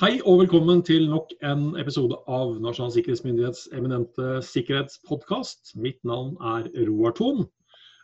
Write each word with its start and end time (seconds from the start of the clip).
Hei 0.00 0.14
og 0.24 0.38
velkommen 0.40 0.78
til 0.80 1.02
nok 1.12 1.34
en 1.44 1.74
episode 1.76 2.16
av 2.24 2.54
Nasjonal 2.64 2.92
sikkerhetsmyndighets 2.94 3.66
eminente 3.76 4.38
sikkerhetspodkast. 4.48 5.74
Mitt 5.76 5.98
navn 6.08 6.38
er 6.40 6.70
Roar 6.86 7.12
Thon. 7.18 7.42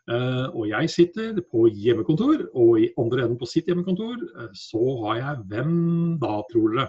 Eh, 0.04 0.44
og 0.50 0.66
jeg 0.68 0.90
sitter 0.92 1.40
på 1.40 1.64
hjemmekontor, 1.72 2.42
og 2.52 2.82
i 2.82 2.90
andre 3.00 3.24
enden 3.24 3.38
på 3.40 3.48
sitt 3.48 3.72
hjemmekontor 3.72 4.20
eh, 4.26 4.50
så 4.52 4.82
har 5.06 5.22
jeg 5.22 5.46
hvem 5.54 5.72
da, 6.20 6.34
tror 6.52 6.76
dere? 6.76 6.86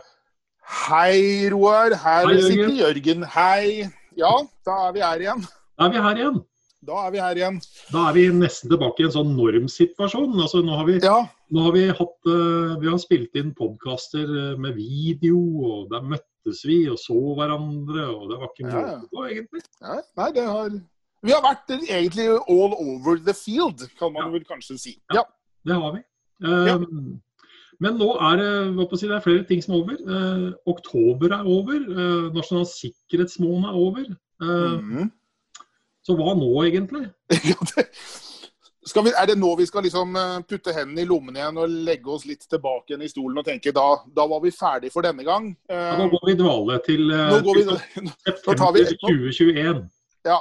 Hei, 0.81 1.47
Roar. 1.55 1.95
Her 2.03 2.27
Hei, 2.27 2.35
sitter 2.41 2.59
Jørgen. 2.65 2.77
Jørgen. 2.83 3.25
Hei. 3.37 3.87
Ja, 4.19 4.33
da 4.67 4.81
er 4.89 4.97
vi 4.97 5.07
her 5.07 5.23
igjen. 5.23 5.47
Da 5.79 5.87
er 5.87 5.95
vi 5.95 6.03
her 6.09 6.19
igjen. 6.19 6.43
Da 6.85 7.07
er 7.07 7.11
vi 7.11 7.21
her 7.21 7.39
igjen. 7.39 7.57
Da 7.91 8.03
er 8.09 8.13
vi 8.13 8.25
nesten 8.37 8.69
tilbake 8.69 9.01
i 9.01 9.07
en 9.07 9.13
sånn 9.15 9.31
normsituasjon. 9.37 10.35
Altså, 10.37 10.61
nå 10.65 10.75
har 10.77 10.85
vi, 10.85 10.97
Ja, 11.01 11.17
nå 11.49 11.63
har 11.65 11.73
vi, 11.73 11.85
hatt, 11.89 12.17
uh, 12.29 12.75
vi 12.81 12.89
har 12.91 12.99
spilt 13.01 13.35
inn 13.39 13.53
podkaster 13.57 14.29
med 14.61 14.77
video, 14.77 15.39
og 15.65 15.89
der 15.93 16.05
møttes 16.05 16.61
vi 16.67 16.83
og 16.91 16.99
så 17.01 17.17
hverandre, 17.39 18.05
og 18.13 18.29
det 18.29 18.37
var 18.39 18.51
ikke 18.53 18.67
noe 18.69 18.83
ja. 18.85 18.99
på, 19.09 19.25
egentlig. 19.25 19.63
ja 19.81 19.97
nei, 20.21 20.29
det 20.37 20.45
har 20.47 20.69
Vi 21.25 21.33
har 21.33 21.41
vært 21.41 21.73
egentlig 21.75 22.27
all 22.29 22.77
over 22.77 23.17
the 23.25 23.33
field, 23.33 23.81
kan 23.97 24.13
man 24.13 24.31
vel 24.35 24.45
kanskje 24.45 24.77
si. 24.79 24.93
Ja. 25.13 25.25
Det 25.67 25.75
har 25.75 25.95
vi. 25.97 26.03
Eh, 26.45 26.85
Men 27.83 27.97
nå 27.99 28.07
er 28.25 28.39
det, 28.39 28.85
si, 28.97 29.07
det 29.09 29.17
er 29.17 29.25
flere 29.25 29.43
ting 29.49 29.61
som 29.61 29.75
er 29.75 29.81
over. 29.81 29.97
Eh, 29.97 30.45
oktober 30.69 31.33
er 31.35 31.45
over. 31.45 31.77
Eh, 31.77 32.29
nasjonal 32.33 32.65
sikkerhetsmåned 32.69 33.67
er 33.69 33.75
over. 33.75 34.05
Eh, 34.41 34.77
Mhm. 34.77 35.11
Så 36.07 36.15
hva 36.15 36.31
nå, 36.39 36.47
egentlig? 36.63 37.03
Skal 38.87 39.03
vi, 39.03 39.11
er 39.19 39.27
det 39.27 39.33
nå 39.35 39.49
vi 39.59 39.65
skal 39.67 39.83
liksom 39.83 40.13
eh, 40.15 40.35
putte 40.47 40.71
hendene 40.71 41.03
i 41.03 41.07
lommene 41.09 41.41
igjen 41.41 41.57
og 41.59 41.73
legge 41.89 42.07
oss 42.13 42.23
litt 42.29 42.45
tilbake 42.47 42.93
igjen 42.93 43.03
i 43.03 43.09
stolen 43.11 43.41
og 43.41 43.43
tenke 43.43 43.73
da, 43.75 43.83
da 44.15 44.23
var 44.31 44.39
vi 44.45 44.51
ferdig 44.55 44.93
for 44.93 45.03
denne 45.03 45.25
gang? 45.27 45.49
Eh, 45.67 45.75
Ja, 45.89 45.97
nå 45.99 46.05
går 46.13 46.23
vi 46.29 46.35
i 46.37 46.39
dvale 46.39 46.77
til 46.85 47.03
eh, 47.11 47.33
går 47.43 47.59
vi, 47.59 47.65
september 47.67 48.77
vi- 48.77 48.95
2021. 49.03 49.81
Ja. 50.29 50.37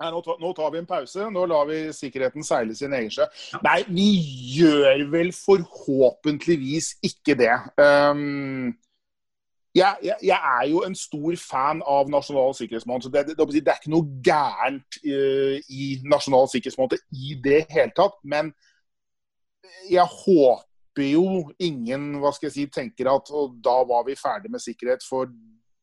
Nei, 0.00 0.08
nå, 0.14 0.22
nå 0.40 0.54
tar 0.56 0.72
vi 0.72 0.80
en 0.80 0.88
pause. 0.88 1.26
Nå 1.28 1.42
lar 1.50 1.66
vi 1.68 1.82
sikkerheten 1.92 2.46
seile 2.48 2.72
sin 2.78 2.96
egen 2.96 3.12
sjø. 3.12 3.26
Nei, 3.66 3.82
vi 3.92 4.08
gjør 4.56 5.04
vel 5.12 5.28
forhåpentligvis 5.36 6.94
ikke 7.04 7.36
det. 7.36 7.52
Um, 7.76 8.70
jeg, 9.74 9.96
jeg, 10.02 10.16
jeg 10.22 10.38
er 10.60 10.64
jo 10.70 10.82
en 10.86 10.96
stor 10.98 11.36
fan 11.38 11.82
av 11.86 12.08
Nasjonal 12.10 12.54
sikkerhetsmåned. 12.58 13.02
så 13.02 13.12
Det, 13.12 13.26
det, 13.28 13.36
det 13.38 13.68
er 13.68 13.78
ikke 13.78 13.92
noe 13.92 14.22
gærent 14.24 14.98
uh, 15.04 15.56
i 15.70 15.92
Nasjonal 16.10 16.50
sikkerhetsmåned 16.50 16.98
i 17.14 17.36
det 17.44 17.64
hele 17.70 17.94
tatt. 17.96 18.18
Men 18.24 18.50
jeg 19.90 20.06
håper 20.24 21.06
jo 21.12 21.50
ingen 21.62 22.16
hva 22.20 22.34
skal 22.34 22.50
jeg 22.50 22.56
si, 22.56 22.66
tenker 22.74 23.12
at 23.12 23.30
og 23.30 23.56
da 23.62 23.78
var 23.86 24.04
vi 24.08 24.18
ferdig 24.18 24.50
med 24.50 24.62
sikkerhet 24.62 25.06
for 25.06 25.30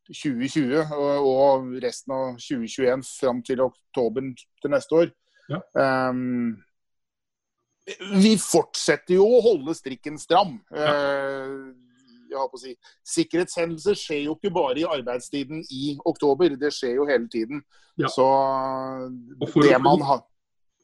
2020 0.07 0.93
og, 0.95 1.27
og 1.27 1.71
resten 1.83 2.13
av 2.15 2.37
2021 2.39 3.03
fram 3.07 3.41
til 3.43 3.63
oktober 3.65 4.31
til 4.35 4.71
neste 4.71 5.01
år. 5.03 5.11
Ja. 5.47 5.63
Um, 5.99 6.57
vi 8.19 8.35
fortsetter 8.39 9.15
jo 9.15 9.27
å 9.37 9.43
holde 9.45 9.75
strikken 9.77 10.17
stram. 10.19 10.57
Eh, 10.75 11.51
jeg 12.37 12.43
har 12.43 12.51
på 12.53 12.59
å 12.59 12.63
si. 12.63 12.73
Sikkerhetshendelser 13.17 13.97
skjer 13.99 14.23
jo 14.27 14.37
ikke 14.37 14.53
bare 14.53 14.81
i 14.81 14.87
arbeidstiden 14.87 15.63
i 15.73 15.97
oktober, 16.05 16.55
det 16.55 16.71
skjer 16.75 16.95
jo 17.01 17.07
hele 17.09 17.27
tiden. 17.33 17.63
Ja. 17.97 18.11
Så 18.13 18.25
det 19.65 19.81
man 19.81 20.01
har 20.05 20.21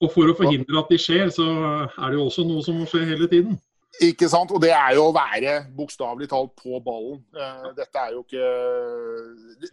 Og 0.02 0.10
for 0.12 0.28
å 0.28 0.36
forhindre 0.36 0.82
at 0.82 0.90
de 0.92 0.98
skjer, 1.00 1.30
så 1.32 1.46
er 1.86 2.10
det 2.12 2.18
jo 2.18 2.26
også 2.26 2.44
noe 2.44 2.64
som 2.66 2.76
må 2.76 2.88
skje 2.90 3.06
hele 3.08 3.30
tiden. 3.32 3.56
Ikke 4.02 4.28
sant? 4.28 4.52
Og 4.52 4.60
det 4.60 4.72
er 4.74 4.96
jo 4.98 5.06
å 5.06 5.14
være 5.16 5.68
bokstavelig 5.78 6.28
talt 6.32 6.56
på 6.58 6.80
ballen. 6.84 7.22
Eh, 7.38 7.70
Dette 7.78 8.02
er 8.02 8.12
jo 8.16 8.24
ikke 8.24 8.48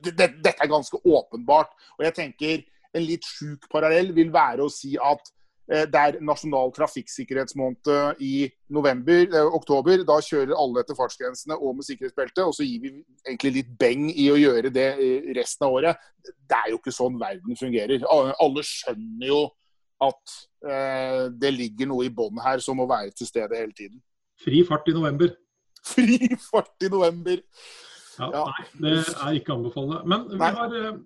det- 0.05 0.17
det- 0.17 0.43
Dette 0.45 0.61
er 0.61 0.69
ganske 0.69 1.01
åpenbart. 1.03 1.73
Og 1.99 2.05
jeg 2.05 2.15
tenker 2.15 2.65
en 2.95 3.03
litt 3.03 3.25
sjuk 3.25 3.69
parallell 3.71 4.13
vil 4.13 4.31
være 4.31 4.59
å 4.61 4.71
si 4.71 4.97
at 4.97 5.33
det 5.71 6.01
er 6.01 6.17
nasjonal 6.27 6.73
trafikksikkerhetsmåned 6.75 7.91
i 8.27 8.49
november, 8.75 9.21
eh, 9.23 9.53
oktober. 9.55 10.03
Da 10.07 10.17
kjører 10.25 10.57
alle 10.59 10.83
etter 10.83 10.97
fartsgrensene 10.99 11.55
og 11.55 11.77
med 11.79 11.87
sikkerhetsbelte, 11.87 12.43
og 12.43 12.57
så 12.57 12.67
gir 12.67 12.81
vi 12.83 12.93
egentlig 13.23 13.53
litt 13.61 13.71
beng 13.79 14.09
i 14.11 14.27
å 14.33 14.39
gjøre 14.41 14.73
det 14.75 14.89
eh, 14.99 15.29
resten 15.37 15.69
av 15.69 15.77
året. 15.79 16.09
Det 16.27 16.59
er 16.59 16.73
jo 16.73 16.81
ikke 16.81 16.95
sånn 16.95 17.21
verden 17.21 17.59
fungerer. 17.59 18.03
Alle 18.11 18.65
skjønner 18.67 19.31
jo 19.31 19.45
at 20.03 20.35
eh, 20.67 21.29
det 21.39 21.53
ligger 21.55 21.91
noe 21.93 22.09
i 22.09 22.15
bånn 22.15 22.41
her 22.43 22.63
som 22.65 22.81
må 22.81 22.89
være 22.91 23.13
til 23.15 23.29
stede 23.29 23.59
hele 23.59 23.77
tiden. 23.77 24.01
Fri 24.41 24.65
fart 24.67 24.89
i 24.91 24.97
november. 24.97 25.37
Fri 25.93 26.19
fart 26.49 26.87
i 26.87 26.91
november. 26.93 27.45
Ja, 28.19 28.27
Ja. 28.35 28.43
Nei, 28.51 28.65
det 28.83 28.97
er 29.15 29.37
ikke 29.39 29.55
anbefalende. 29.55 30.03
Men 30.09 30.27
vi 30.35 30.51
har 30.59 30.75
eh, 30.81 30.99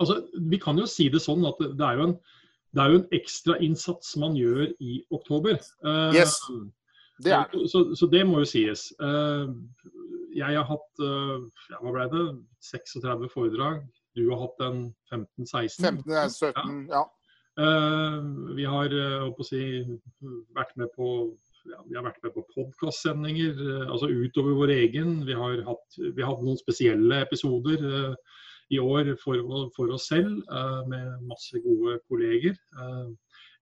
Altså, 0.00 0.14
vi 0.48 0.56
kan 0.56 0.78
jo 0.80 0.86
si 0.88 1.10
det 1.12 1.20
sånn 1.20 1.42
at 1.44 1.58
det 1.60 1.84
er 1.84 1.98
jo 1.98 2.04
en, 2.06 2.14
det 2.74 2.82
er 2.82 2.92
jo 2.92 2.98
en 3.00 3.08
ekstrainnsats 3.16 4.12
man 4.22 4.36
gjør 4.38 4.68
i 4.78 5.00
oktober. 5.10 5.58
Uh, 5.84 6.14
Yes, 6.14 6.36
Det 7.20 7.32
er 7.34 7.48
det. 7.52 7.66
Så, 7.70 7.84
så 7.98 8.06
det 8.06 8.22
må 8.26 8.44
jo 8.44 8.48
sies. 8.48 8.92
Uh, 9.02 9.50
Jeg 10.36 10.54
har 10.54 10.66
hatt 10.68 11.02
uh, 11.02 11.42
ja, 11.72 11.80
hva 11.82 11.94
ble 11.96 12.06
det, 12.12 12.26
36 12.70 13.32
foredrag. 13.34 13.82
Du 14.14 14.28
har 14.30 14.44
hatt 14.44 14.62
en 14.66 14.84
15-16. 15.10 15.82
15, 15.82 16.14
17, 16.30 16.86
ja. 16.90 17.04
Eh, 17.60 18.22
Vi 18.56 18.64
har 18.66 18.92
si, 19.44 19.62
vært 20.56 20.72
med 20.78 20.90
på 20.96 21.08
ja, 21.68 21.76
vi 21.86 21.96
har 21.98 22.06
vært 22.06 22.22
med 22.24 22.32
på 22.34 22.44
podkastsendinger, 22.54 23.58
altså 23.92 24.08
utover 24.08 24.56
vår 24.56 24.72
egen. 24.78 25.20
Vi 25.28 25.36
har 25.36 25.60
hatt, 25.66 25.98
vi 25.98 26.22
har 26.22 26.32
hatt 26.32 26.42
noen 26.46 26.58
spesielle 26.58 27.20
episoder 27.26 27.84
i 28.70 28.78
år 28.78 29.14
for, 29.22 29.70
for 29.76 29.94
oss 29.94 30.08
selv, 30.10 30.42
eh, 30.50 30.80
med 30.90 31.24
masse 31.26 31.58
gode 31.64 31.98
kolleger. 32.08 32.54
Eh, 32.54 33.08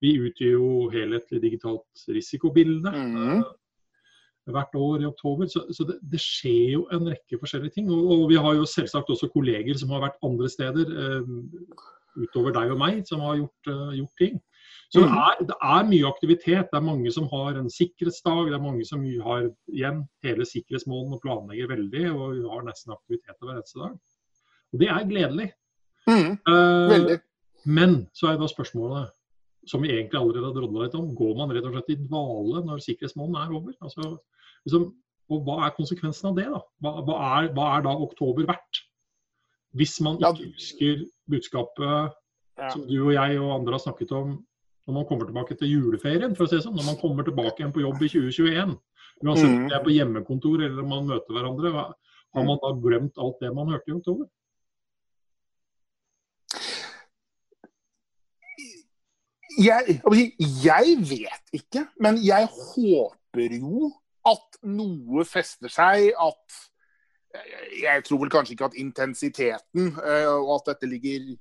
vi 0.05 0.15
utgjør 0.21 0.53
jo 0.53 0.73
helhetlig 0.93 1.41
digitalt 1.43 2.05
risikobilde 2.15 2.93
mm. 2.93 3.23
eh, 3.39 4.53
hvert 4.55 4.77
år 4.79 5.03
i 5.03 5.09
oktober. 5.09 5.49
Så, 5.51 5.65
så 5.73 5.87
det, 5.89 5.99
det 6.13 6.21
skjer 6.23 6.75
jo 6.77 6.83
en 6.95 7.09
rekke 7.09 7.41
forskjellige 7.41 7.79
ting. 7.79 7.89
Og, 7.95 8.13
og 8.15 8.27
vi 8.33 8.41
har 8.41 8.59
jo 8.59 8.69
selvsagt 8.69 9.11
også 9.15 9.31
kolleger 9.33 9.81
som 9.81 9.95
har 9.97 10.05
vært 10.07 10.21
andre 10.25 10.51
steder 10.53 10.93
utover 12.19 12.55
deg 12.57 12.73
og 12.75 12.81
meg, 12.81 13.03
som 13.07 13.21
har 13.23 13.37
gjort, 13.39 13.73
gjort 13.95 14.23
ting. 14.23 14.39
Så 14.89 15.03
det, 15.03 15.09
Mhm. 15.11 15.19
er, 15.21 15.35
det 15.45 15.57
er 15.61 15.89
mye 15.89 16.09
aktivitet. 16.09 16.69
Det 16.73 16.79
er 16.79 16.91
mange 16.91 17.11
som 17.13 17.27
har 17.29 17.59
en 17.61 17.69
sikkerhetsdag. 17.71 18.49
Det 18.49 18.57
er 18.57 18.69
mange 18.69 18.85
som 18.89 19.05
har 19.25 19.51
igjen 19.69 20.09
hele 20.25 20.45
sikkerhetsmålen 20.49 21.13
og 21.13 21.21
planlegger 21.21 21.69
veldig. 21.69 22.05
Og 22.13 22.37
vi 22.37 22.49
har 22.49 22.65
nesten 22.65 22.95
aktiviteter 22.97 23.45
hver 23.45 23.61
eneste 23.61 23.83
dag. 23.85 23.99
Og 24.73 24.81
det 24.83 24.89
er 24.89 25.05
gledelig. 25.09 25.53
Mm, 26.09 26.39
Eh, 26.49 26.89
Veldig. 26.93 27.21
men 27.67 28.09
så 28.15 28.31
er 28.33 28.39
da 28.41 28.47
spørsmålet, 28.49 29.11
som 29.67 29.83
vi 29.83 29.89
egentlig 29.93 30.17
allerede 30.21 30.47
har 30.49 30.55
drodla 30.57 30.85
litt 30.87 30.95
om, 30.95 31.15
går 31.17 31.37
man 31.37 31.51
rett 31.53 31.65
og 31.69 31.73
slett 31.75 31.91
i 31.93 31.99
dvale 32.01 32.63
når 32.65 32.81
sikkerhetsmåneden 32.85 33.43
er 33.43 33.55
over? 33.57 33.73
Altså, 33.83 34.19
liksom, 34.65 34.95
og 35.31 35.45
hva 35.45 35.67
er 35.67 35.75
konsekvensen 35.77 36.31
av 36.31 36.37
det? 36.37 36.47
da? 36.49 36.61
Hva, 36.83 36.93
hva, 37.05 37.17
er, 37.45 37.49
hva 37.53 37.67
er 37.79 37.83
da 37.83 37.91
oktober 37.97 38.47
verdt? 38.49 38.83
Hvis 39.77 40.01
man 40.01 40.17
Ja, 40.21 40.33
ikke 40.33 40.53
husker 40.55 41.05
budskapet 41.29 42.13
Ja. 42.59 42.71
som 42.71 42.87
du 42.89 42.97
og 43.07 43.13
jeg 43.13 43.39
og 43.39 43.53
andre 43.61 43.73
har 43.73 43.79
snakket 43.85 44.11
om 44.13 44.45
når 44.89 44.95
man 44.95 45.05
kommer 45.05 45.27
tilbake 45.27 45.59
til 45.59 45.69
juleferien, 45.69 46.35
for 46.35 46.45
å 46.45 46.49
si 46.49 46.57
det 46.57 46.65
sånn. 46.65 46.75
Når 46.75 46.87
man 46.87 46.97
kommer 46.97 47.23
tilbake 47.23 47.61
igjen 47.61 47.73
på 47.75 47.83
jobb 47.85 48.01
i 48.03 48.09
2021. 48.09 48.79
Uansett 49.23 49.45
om 49.45 49.59
Mhm. 49.59 49.69
det 49.69 49.77
er 49.77 49.85
på 49.85 49.93
hjemmekontor 49.93 50.65
eller 50.65 50.83
om 50.83 50.89
man 50.89 51.07
møter 51.07 51.29
hverandre. 51.35 51.71
hva- 51.73 51.93
Har 52.35 52.45
man 52.45 52.59
da 52.63 52.73
glemt 52.73 53.13
alt 53.19 53.39
det 53.41 53.55
man 53.55 53.69
hørte 53.69 53.89
i 53.89 53.93
oktober? 53.93 54.27
Jeg, 59.59 59.99
jeg 60.63 60.97
vet 61.03 61.53
ikke, 61.57 61.87
men 62.01 62.21
jeg 62.23 62.47
håper 62.53 63.57
jo 63.59 63.89
at 64.29 64.59
noe 64.63 65.25
fester 65.27 65.73
seg. 65.73 66.13
At 66.15 66.59
Jeg 67.83 68.05
tror 68.07 68.23
vel 68.23 68.31
kanskje 68.33 68.55
ikke 68.55 68.69
at 68.71 68.79
intensiteten 68.81 69.91
eh, 70.01 70.29
og 70.31 70.55
at 70.59 70.71
dette 70.73 70.89
ligger 70.89 71.35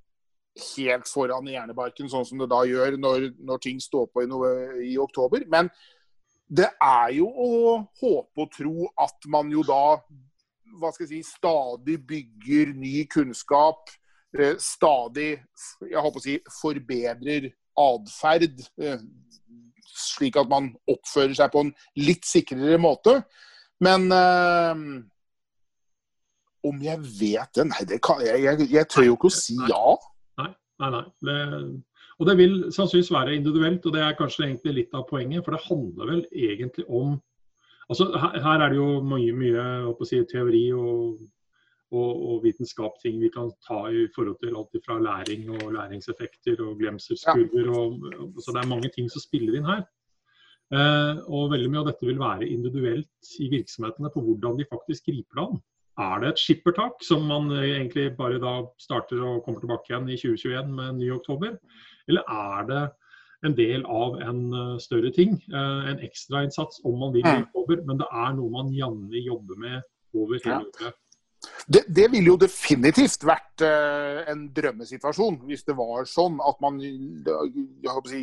helt 0.76 1.08
foran 1.08 1.48
i 1.48 1.54
hjernebarken, 1.54 2.10
sånn 2.10 2.26
som 2.26 2.42
det 2.42 2.50
da 2.50 2.64
gjør 2.66 2.98
når, 2.98 3.28
når 3.46 3.62
ting 3.64 3.78
står 3.82 4.08
på 4.10 4.26
i, 4.26 4.30
noe, 4.30 4.50
i 4.84 4.98
oktober. 5.00 5.46
Men 5.48 5.70
det 6.50 6.68
er 6.82 7.14
jo 7.20 7.28
å 7.30 7.52
håpe 8.02 8.44
og 8.44 8.52
tro 8.56 8.90
at 9.04 9.30
man 9.30 9.52
jo 9.54 9.64
da 9.68 10.00
hva 10.78 10.92
skal 10.94 11.06
jeg 11.08 11.24
si, 11.24 11.36
stadig 11.38 11.96
bygger 12.10 12.74
ny 12.78 13.06
kunnskap. 13.10 13.94
eh, 14.38 14.58
Stadig 14.62 15.30
jeg 15.88 16.04
håper 16.04 16.20
å 16.20 16.26
si, 16.26 16.38
forbedrer 16.60 17.52
atferd. 17.82 18.64
eh, 18.82 19.00
Slik 19.98 20.38
at 20.38 20.50
man 20.50 20.70
oppfører 20.90 21.34
seg 21.38 21.54
på 21.54 21.64
en 21.66 21.72
litt 21.98 22.26
sikrere 22.28 22.78
måte. 22.82 23.20
Men 23.82 24.12
eh, 24.14 24.84
om 26.68 26.84
jeg 26.84 27.02
vet 27.20 27.58
det? 27.58 27.66
Nei, 27.70 27.84
det 27.90 28.00
kan, 28.06 28.22
jeg, 28.26 28.44
jeg, 28.46 28.70
jeg 28.74 28.90
tør 28.92 29.08
jo 29.08 29.18
ikke 29.18 29.32
å 29.32 29.38
si 29.38 29.58
ja. 29.70 29.98
Nei, 30.78 30.90
nei. 30.94 31.06
Det, 31.26 31.38
og 32.18 32.28
det 32.30 32.36
vil 32.38 32.54
sannsynligvis 32.74 33.14
være 33.14 33.34
individuelt, 33.38 33.86
og 33.86 33.96
det 33.96 34.04
er 34.06 34.18
kanskje 34.18 34.46
egentlig 34.46 34.74
litt 34.76 34.94
av 34.98 35.08
poenget. 35.10 35.44
For 35.46 35.56
det 35.56 35.66
handler 35.66 36.12
vel 36.12 36.22
egentlig 36.30 36.86
om 36.86 37.16
altså, 37.90 38.12
her, 38.14 38.38
her, 38.44 38.62
er 38.62 38.74
det 38.74 38.80
jo 38.80 39.02
mye, 39.06 39.34
mye 39.38 40.06
si, 40.06 40.22
teori 40.30 40.64
og, 40.78 41.18
og, 41.96 42.24
og 42.30 42.42
vitenskapsting 42.44 43.22
vi 43.22 43.30
kan 43.32 43.52
ta 43.64 43.86
i 43.88 44.08
forhold 44.16 44.40
til 44.42 44.58
alt 44.60 44.82
fra 44.86 44.98
læring 45.00 45.48
og 45.56 45.72
læringseffekter 45.76 46.60
og 46.66 46.76
glemselskurver. 46.82 47.70
Ja. 47.70 47.78
Og, 47.80 48.42
så 48.44 48.52
det 48.52 48.64
er 48.64 48.74
mange 48.74 48.92
ting 48.96 49.08
som 49.12 49.24
spiller 49.24 49.56
inn 49.56 49.70
her. 49.70 49.86
Eh, 50.76 51.24
og 51.32 51.54
veldig 51.54 51.72
mye 51.72 51.82
av 51.86 51.90
dette 51.94 52.10
vil 52.10 52.20
være 52.20 52.50
individuelt 52.52 53.34
i 53.40 53.48
virksomhetene 53.54 54.12
på 54.12 54.24
hvordan 54.26 54.60
de 54.60 54.68
faktisk 54.68 55.08
griper 55.08 55.40
det 55.40 55.46
an. 55.48 55.66
Er 55.98 56.22
det 56.22 56.34
et 56.34 56.42
skippertak 56.44 57.00
som 57.02 57.24
man 57.26 57.50
egentlig 57.56 58.12
bare 58.20 58.38
da 58.42 58.60
starter 58.78 59.24
og 59.24 59.44
kommer 59.46 59.64
tilbake 59.64 59.90
igjen 59.90 60.12
i 60.12 60.20
2021 60.20 60.76
med 60.76 61.00
ny 61.00 61.12
oktober? 61.16 61.56
Eller 62.08 62.28
er 62.30 62.68
det 62.68 62.84
en 63.46 63.56
del 63.58 63.86
av 63.86 64.20
en 64.22 64.44
eh, 64.54 64.78
større 64.84 65.12
ting. 65.16 65.40
Eh, 65.54 65.90
en 65.92 66.04
ekstrainnsats 66.06 66.82
om 66.86 67.00
man 67.00 67.16
vil 67.16 67.26
i 67.26 67.36
mm. 67.40 67.48
oktober, 67.48 67.84
men 67.88 68.00
det 68.02 68.08
er 68.12 68.38
noe 68.38 68.54
man 68.54 68.72
gjerne 68.74 69.24
jobber 69.24 69.62
med 69.62 69.82
over 70.18 70.40
hele 70.44 70.64
året. 70.66 71.04
Det, 71.68 71.84
det 71.92 72.08
ville 72.14 72.32
jo 72.32 72.40
definitivt 72.40 73.26
vært 73.28 73.64
uh, 73.66 74.24
en 74.32 74.46
drømmesituasjon 74.56 75.42
hvis 75.50 75.66
det 75.68 75.76
var 75.76 76.08
sånn 76.08 76.40
at 76.40 76.62
man 76.64 76.80
si, 76.80 78.22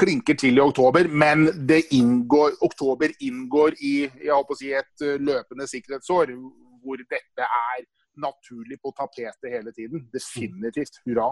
klinker 0.00 0.38
til 0.40 0.56
i 0.56 0.64
oktober, 0.64 1.10
men 1.12 1.44
inngår, 1.92 2.56
oktober 2.64 3.12
inngår 3.20 3.76
i 3.84 3.94
si, 4.56 4.72
et 4.72 5.04
løpende 5.20 5.68
sikkerhetsår 5.68 6.32
hvor 6.82 7.04
dette 7.04 7.46
er 7.46 7.84
naturlig 8.20 8.80
på 8.82 8.92
tapetet 8.96 9.52
hele 9.52 9.72
tiden. 9.76 10.08
Definitivt. 10.12 10.98
Hurra. 11.06 11.30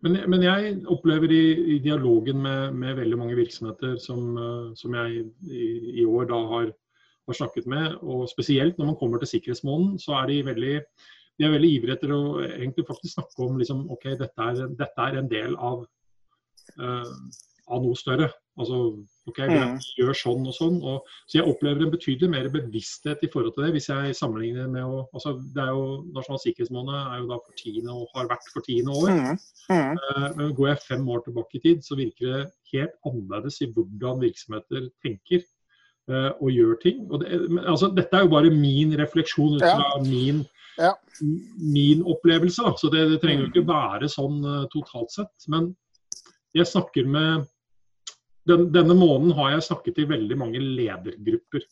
Men, 0.00 0.16
men, 0.32 0.42
jeg 0.42 0.76
opplever 0.88 1.32
i, 1.32 1.44
i 1.74 1.78
dialogen 1.84 2.40
med, 2.42 2.72
med, 2.72 2.94
veldig 2.96 3.18
mange 3.20 3.36
virksomheter 3.36 3.98
som, 4.00 4.30
eh, 4.40 4.70
som 4.80 4.94
jeg 4.96 5.26
i, 5.44 5.66
i, 6.00 6.04
år 6.08 6.30
da 6.30 6.38
har, 6.54 6.70
har, 7.30 7.38
snakket 7.38 7.70
med, 7.70 7.96
og 8.02 8.26
spesielt 8.30 8.78
når 8.78 8.92
man 8.92 8.98
kommer 9.00 9.22
til 9.22 9.32
sikkerhetsmåneden, 9.34 9.98
så 10.02 10.18
er 10.20 10.30
de 10.30 10.40
veldig, 10.50 10.74
de 11.38 11.46
er 11.46 11.54
veldig 11.54 11.70
ivrige 11.76 11.98
etter 11.98 12.14
å 12.16 12.22
egentlig 12.48 12.86
faktisk 12.88 13.16
snakke 13.16 13.46
om 13.46 13.60
liksom, 13.60 13.86
ok, 13.94 14.10
dette 14.20 14.50
er, 14.50 14.66
dette 14.78 15.06
er 15.06 15.20
en 15.20 15.30
del 15.30 15.56
av, 15.56 15.86
uh, 16.80 17.14
av 17.70 17.84
noe 17.86 17.98
større. 17.98 18.30
Altså, 18.60 18.78
ok, 19.30 19.38
vi 19.48 19.56
mm. 19.56 19.76
gjør 19.96 20.16
sånn 20.16 20.48
og 20.48 20.54
sånn. 20.56 20.78
Og, 20.84 21.06
så 21.30 21.38
jeg 21.38 21.48
opplever 21.48 21.86
en 21.86 21.92
betydelig 21.92 22.28
mer 22.32 22.48
bevissthet 22.52 23.22
i 23.24 23.30
forhold 23.32 23.54
til 23.56 23.66
det. 23.66 23.70
Hvis 23.76 23.88
jeg 23.88 24.16
sammenligner 24.18 24.68
med 24.72 24.84
å 24.84 25.04
altså, 25.16 25.36
det 25.54 25.62
er 25.64 25.70
jo, 25.72 25.86
Nasjonal 26.16 26.42
sikkerhetsmåned 26.42 26.98
er 26.98 27.22
jo 27.22 27.30
da 27.30 27.38
for 27.46 27.60
tiende 27.60 27.94
og 27.94 28.12
har 28.16 28.28
vært 28.32 28.50
for 28.52 28.66
tiende 28.66 28.96
år. 29.00 29.14
Mm. 29.14 29.40
Mm. 29.70 30.02
Uh, 30.02 30.44
går 30.58 30.72
jeg 30.72 30.84
fem 30.88 31.08
år 31.14 31.24
tilbake 31.24 31.60
i 31.60 31.62
tid, 31.68 31.86
så 31.86 31.98
virker 32.00 32.34
det 32.34 32.42
helt 32.74 33.00
annerledes 33.08 33.60
i 33.64 33.70
hvordan 33.72 34.20
virksomheter 34.26 34.90
tenker 35.06 35.46
og 36.10 36.48
gjør 36.50 36.78
ting. 36.82 37.04
Og 37.10 37.20
det, 37.22 37.36
altså, 37.60 37.90
dette 37.94 38.16
er 38.16 38.24
jo 38.24 38.32
bare 38.32 38.50
min 38.50 38.96
refleksjon 38.98 39.58
ut 39.58 39.62
fra 39.62 39.90
ja. 39.92 40.00
min, 40.02 40.40
ja. 40.80 40.94
min 41.60 42.00
opplevelse. 42.02 42.64
Da. 42.66 42.72
Så 42.80 42.90
det, 42.90 43.04
det 43.12 43.20
trenger 43.22 43.44
jo 43.44 43.50
mm. 43.50 43.52
ikke 43.52 43.68
være 43.68 44.10
sånn 44.10 44.40
uh, 44.42 44.64
totalt 44.72 45.14
sett. 45.14 45.46
Men 45.52 45.68
jeg 46.56 46.66
snakker 46.66 47.06
med 47.06 47.46
den, 48.48 48.66
denne 48.74 48.96
måneden 48.98 49.36
har 49.38 49.54
jeg 49.54 49.68
snakket 49.68 50.00
til 50.00 50.10
veldig 50.10 50.38
mange 50.40 50.62
ledergrupper. 50.62 51.66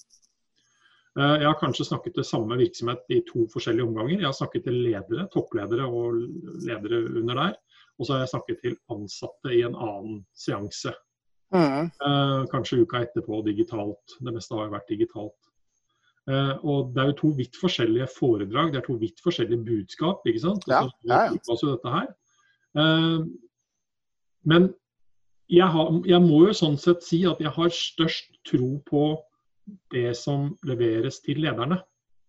Eh, 1.18 1.34
jeg 1.40 1.48
har 1.48 1.58
kanskje 1.58 1.88
snakket 1.88 2.18
til 2.18 2.26
samme 2.26 2.58
virksomhet 2.60 3.14
i 3.14 3.22
to 3.26 3.46
forskjellige 3.52 3.86
omganger. 3.88 4.18
Jeg 4.18 4.28
har 4.28 4.36
snakket 4.36 4.68
til 4.68 4.78
ledere, 4.84 5.26
toppledere 5.32 5.88
og 5.88 6.20
ledere 6.66 7.02
under 7.20 7.42
der. 7.42 7.56
Og 7.98 8.06
så 8.06 8.14
har 8.14 8.22
jeg 8.22 8.32
snakket 8.34 8.60
til 8.62 8.76
ansatte 8.94 9.54
i 9.54 9.64
en 9.66 9.74
annen 9.74 10.20
seanse. 10.36 10.92
Mm. 11.54 11.88
Eh, 11.88 12.40
kanskje 12.52 12.82
uka 12.84 13.02
etterpå 13.06 13.42
digitalt. 13.46 14.16
Det 14.20 14.34
meste 14.34 14.56
har 14.56 14.66
jo 14.68 14.74
vært 14.76 14.90
digitalt. 14.92 15.38
Eh, 16.28 16.54
og 16.62 16.94
Det 16.94 17.02
er 17.02 17.12
jo 17.12 17.18
to 17.22 17.30
vidt 17.38 17.56
forskjellige 17.56 18.08
foredrag, 18.12 18.72
det 18.72 18.82
er 18.82 18.86
to 18.86 18.98
vidt 19.00 19.22
forskjellige 19.24 19.64
budskap. 19.64 20.26
ikke 20.26 20.44
sant? 20.44 20.68
Ja, 20.68 20.84
ja, 21.08 21.22
ja. 21.32 21.60
Dette 21.62 21.94
her. 21.94 22.10
Men 24.48 24.68
jeg, 25.48 25.66
har, 25.72 25.92
jeg, 26.06 26.20
må 26.24 26.42
jo 26.46 26.56
sånn 26.56 26.76
sett 26.80 27.04
si 27.06 27.22
at 27.28 27.40
jeg 27.40 27.52
har 27.54 27.70
størst 27.72 28.40
tro 28.48 28.76
på 28.88 29.04
det 29.92 30.12
som 30.16 30.52
leveres 30.68 31.22
til 31.24 31.40
lederne. 31.44 31.80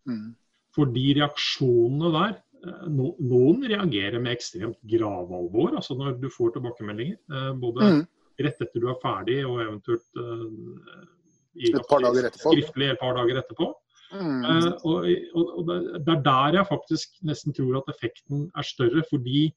Mm. 0.07 0.30
Fordi 0.75 1.06
reaksjonene 1.18 2.12
der 2.16 2.38
eh, 2.38 2.86
no, 2.92 3.13
Noen 3.19 3.66
reagerer 3.68 4.21
med 4.21 4.38
ekstremt 4.38 4.80
gravalvor, 4.88 5.75
altså 5.80 5.98
når 6.00 6.18
du 6.21 6.30
får 6.33 6.56
tilbakemeldinger. 6.56 7.19
Eh, 7.19 7.51
både 7.60 7.92
mm. 7.92 8.01
Rett 8.46 8.64
etter 8.66 8.82
du 8.82 8.90
er 8.92 8.98
ferdig 9.04 9.40
og 9.48 9.62
eventuelt 9.64 10.20
uh, 10.20 11.06
i, 11.60 11.72
et 11.72 11.88
par 11.90 12.04
dager 12.06 12.30
etterpå. 12.30 12.56
skriftlig 12.56 12.92
et 12.94 13.02
par 13.02 13.16
dager 13.18 13.42
etterpå. 13.42 13.70
Mm. 14.10 14.42
Uh, 14.42 14.70
og, 14.90 15.08
og, 15.38 15.50
og, 15.62 15.72
det 16.06 16.14
er 16.16 16.22
der 16.26 16.60
jeg 16.60 16.70
faktisk 16.70 17.20
nesten 17.30 17.56
tror 17.58 17.82
at 17.82 17.92
effekten 17.94 18.48
er 18.58 18.66
større, 18.66 19.06
fordi 19.12 19.50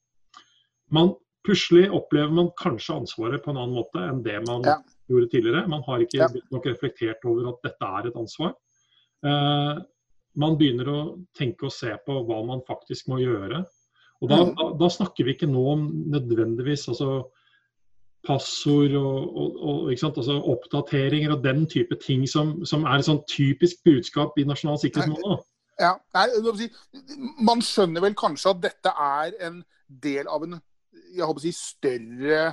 man 0.93 1.15
Plutselig 1.43 1.89
opplever 1.91 2.31
man 2.31 2.53
kanskje 2.55 2.95
ansvaret 2.95 3.43
på 3.43 3.51
en 3.51 3.57
annen 3.59 3.75
måte 3.75 3.99
enn 3.99 4.21
det 4.23 4.37
man 4.47 4.63
ja. 4.63 4.77
gjorde 5.11 5.27
tidligere. 5.33 5.65
Man 5.67 5.81
har 5.83 5.99
ikke 5.99 6.21
ja. 6.21 6.29
nok 6.55 6.69
reflektert 6.69 7.25
over 7.27 7.49
at 7.51 7.65
dette 7.67 7.89
er 7.97 8.07
et 8.07 8.19
ansvar. 8.19 8.53
Uh, 9.27 9.81
man 10.39 10.55
begynner 10.59 10.87
å 10.89 10.99
tenke 11.35 11.67
og 11.67 11.75
se 11.75 11.91
på 12.05 12.15
hva 12.29 12.39
man 12.47 12.63
faktisk 12.67 13.11
må 13.11 13.19
gjøre. 13.19 13.59
Og 14.23 14.31
da, 14.31 14.39
mm. 14.39 14.53
da, 14.55 14.69
da 14.79 14.89
snakker 14.95 15.27
vi 15.27 15.35
ikke 15.35 15.51
nå 15.51 15.63
om 15.73 15.83
nødvendigvis 16.13 16.87
altså, 16.93 17.25
passord 18.27 18.95
og, 18.95 19.37
og, 19.37 19.57
og 19.61 19.89
altså, 19.91 20.37
oppdateringer 20.53 21.35
og 21.35 21.43
den 21.43 21.65
type 21.69 21.95
ting 22.05 22.27
som, 22.29 22.61
som 22.65 22.85
er 22.87 22.99
et 22.99 23.07
sånn 23.09 23.23
typisk 23.29 23.83
budskap 23.85 24.37
i 24.39 24.47
Nasjonal 24.47 24.79
sikkerhetsmåned. 24.81 25.43
Ja, 25.81 25.95
nei, 26.13 26.67
man 27.41 27.63
skjønner 27.65 28.03
vel 28.05 28.15
kanskje 28.15 28.53
at 28.53 28.61
dette 28.67 28.93
er 28.93 29.33
en 29.47 29.63
del 30.03 30.29
av 30.29 30.45
en 30.45 30.59
jeg 31.13 31.25
håper 31.25 31.41
å 31.41 31.43
si, 31.43 31.53
større 31.53 32.43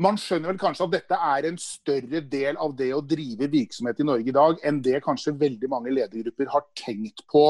man 0.00 0.16
skjønner 0.18 0.52
vel 0.52 0.60
kanskje 0.60 0.86
at 0.86 0.94
dette 0.94 1.16
er 1.30 1.46
en 1.50 1.58
større 1.60 2.22
del 2.32 2.58
av 2.60 2.72
det 2.78 2.90
å 2.96 3.02
drive 3.04 3.50
virksomhet 3.52 4.00
i 4.00 4.06
Norge 4.08 4.32
i 4.32 4.34
dag, 4.34 4.60
enn 4.66 4.80
det 4.84 5.02
kanskje 5.04 5.36
veldig 5.38 5.68
mange 5.70 5.92
ledergrupper 5.92 6.48
har 6.52 6.64
tenkt 6.78 7.26
på 7.30 7.44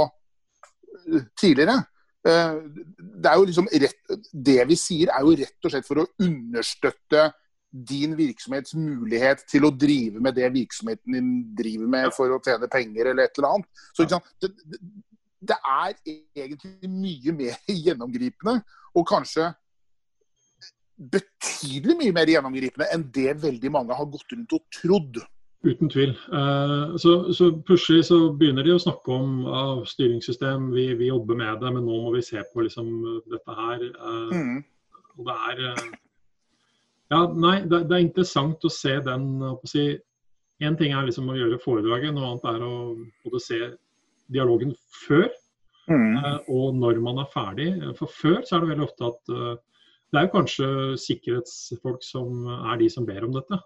tidligere. 1.39 1.79
Det 2.25 3.31
er 3.31 3.37
jo 3.39 3.47
liksom 3.49 3.69
rett, 3.83 4.17
det 4.33 4.59
vi 4.69 4.77
sier 4.77 5.13
er 5.15 5.25
jo 5.25 5.37
rett 5.41 5.69
og 5.69 5.73
slett 5.73 5.89
for 5.89 6.03
å 6.03 6.09
understøtte 6.21 7.31
din 7.71 8.17
virksomhets 8.19 8.75
mulighet 8.75 9.45
til 9.49 9.65
å 9.65 9.71
drive 9.71 10.21
med 10.23 10.35
det 10.37 10.51
virksomheten 10.53 11.15
din 11.15 11.31
driver 11.57 11.91
med 11.93 12.13
for 12.17 12.35
å 12.35 12.41
tjene 12.43 12.69
penger 12.71 13.13
eller 13.13 13.29
et 13.29 13.39
eller 13.39 13.55
annet. 13.55 13.83
Så 13.95 14.07
det, 14.11 14.51
det 15.39 15.57
er 15.57 15.95
egentlig 16.11 16.91
mye 16.91 17.37
mer 17.37 17.59
gjennomgripende. 17.87 18.61
Og 18.99 19.07
kanskje 19.09 19.53
betydelig 21.01 21.97
mye 21.97 22.15
mer 22.17 22.29
gjennomgripende 22.29 22.91
enn 22.93 23.07
det 23.15 23.39
veldig 23.41 23.71
mange 23.73 23.97
har 23.97 24.09
gått 24.11 24.35
rundt 24.35 24.57
og 24.59 24.67
trodd. 24.75 25.23
Uten 25.61 25.91
tvil. 25.93 26.15
Uh, 26.33 26.97
så, 26.97 27.33
så, 27.37 27.51
plutselig 27.67 28.07
så 28.09 28.17
begynner 28.33 28.65
de 28.65 28.73
å 28.73 28.81
snakke 28.81 29.13
om 29.13 29.43
uh, 29.45 29.83
styringssystem, 29.89 30.71
vi, 30.73 30.87
vi, 30.97 31.11
jobber 31.11 31.37
med 31.37 31.61
det, 31.61 31.73
men 31.75 31.85
nå 31.85 31.99
må 32.07 32.13
vi 32.15 32.23
se 32.25 32.41
på 32.53 32.65
liksom, 32.65 32.89
dette 33.29 33.57
her. 33.59 33.83
Uh, 34.01 34.31
mm. 34.33 34.55
Og 35.19 35.27
det 35.29 35.35
er 35.51 35.61
Ja, 37.11 37.27
nei, 37.27 37.59
det, 37.67 37.83
det, 37.91 37.97
er 37.97 38.07
interessant 38.07 38.65
å 38.65 38.73
se 38.73 38.95
den 39.05 39.27
å 39.45 39.59
si, 39.69 39.91
En 40.65 40.79
ting 40.81 40.95
er 40.97 41.05
liksom 41.09 41.29
å 41.29 41.37
gjøre 41.37 41.61
foredraget, 41.61 42.15
noe 42.17 42.31
annet 42.31 42.49
er 42.55 42.65
å 42.65 42.73
både 43.27 43.41
se 43.45 43.61
dialogen 44.33 44.73
før 45.03 45.27
mm. 45.91 46.17
og 46.53 46.77
når 46.77 47.01
man 47.03 47.19
er 47.21 47.29
ferdig. 47.33 47.71
For 47.99 48.13
før 48.13 48.43
så 48.45 48.57
er 48.57 48.63
det 48.63 48.71
veldig 48.75 48.85
ofte 48.87 49.09
at 49.09 49.33
det 49.33 50.21
er 50.21 50.27
jo 50.27 50.33
kanskje 50.35 50.69
sikkerhetsfolk 51.01 52.05
som 52.05 52.45
er 52.61 52.79
de 52.83 52.91
som 52.93 53.09
ber 53.09 53.25
om 53.27 53.33
dette. 53.35 53.59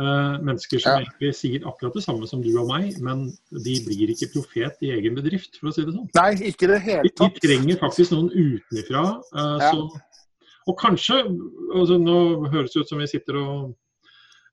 Uh, 0.00 0.38
mennesker 0.40 0.80
som 0.80 0.94
ja. 0.94 1.00
egentlig 1.02 1.34
sier 1.36 1.64
akkurat 1.68 1.92
det 1.92 2.00
samme 2.00 2.24
som 2.24 2.40
du 2.40 2.48
og 2.56 2.70
meg, 2.70 2.94
men 3.04 3.26
de 3.52 3.74
blir 3.84 4.08
ikke 4.14 4.30
profet 4.32 4.80
i 4.80 4.88
egen 4.94 5.18
bedrift, 5.18 5.58
for 5.60 5.68
å 5.68 5.72
si 5.76 5.84
det 5.84 5.92
sånn. 5.92 6.06
Nei, 6.16 6.30
ikke 6.48 6.70
det 6.70 6.78
hele 6.80 7.10
tatt. 7.12 7.36
De, 7.36 7.42
de 7.42 7.44
trenger 7.44 7.80
faktisk 7.82 8.14
noen 8.14 8.30
utenfra. 8.32 9.04
Uh, 9.36 9.60
ja. 9.60 10.48
og 10.64 10.78
kanskje 10.80 11.20
altså, 11.20 12.00
Nå 12.00 12.16
høres 12.54 12.72
det 12.72 12.86
ut 12.86 12.94
som 12.94 13.04
vi 13.04 13.10
sitter 13.12 13.36
og 13.42 13.52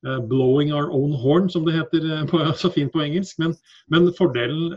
uh, 0.04 0.20
'blowing 0.28 0.76
our 0.76 0.92
own 0.92 1.16
horn', 1.24 1.48
som 1.48 1.64
det 1.64 1.78
heter 1.80 2.04
uh, 2.12 2.28
på, 2.28 2.44
så 2.60 2.76
fint 2.76 2.92
på 2.92 3.08
engelsk. 3.08 3.40
Men, 3.40 3.56
men 3.88 4.12
fordelen 4.20 4.76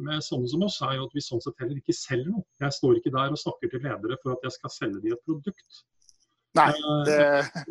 med 0.00 0.24
sånne 0.24 0.48
som 0.48 0.64
oss 0.64 0.80
er 0.80 0.96
jo 0.96 1.10
at 1.10 1.12
vi 1.12 1.28
sånn 1.28 1.44
sett 1.44 1.60
heller 1.60 1.76
ikke 1.76 2.00
selger 2.00 2.32
noe. 2.32 2.48
Jeg 2.64 2.80
står 2.80 3.02
ikke 3.02 3.12
der 3.20 3.36
og 3.36 3.42
snakker 3.44 3.68
til 3.68 3.84
ledere 3.84 4.16
for 4.22 4.32
at 4.32 4.48
jeg 4.48 4.56
skal 4.56 4.78
selge 4.80 5.04
dem 5.04 5.12
et 5.12 5.28
produkt. 5.28 5.84
Nei, 6.54 6.70
det... 7.08 7.20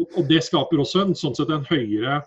og, 0.09 0.23
det 0.27 0.41
skaper 0.43 0.81
også 0.83 1.05
en, 1.05 1.13
sånn 1.15 1.35
sett 1.37 1.51
en 1.53 1.67
høyere 1.69 2.21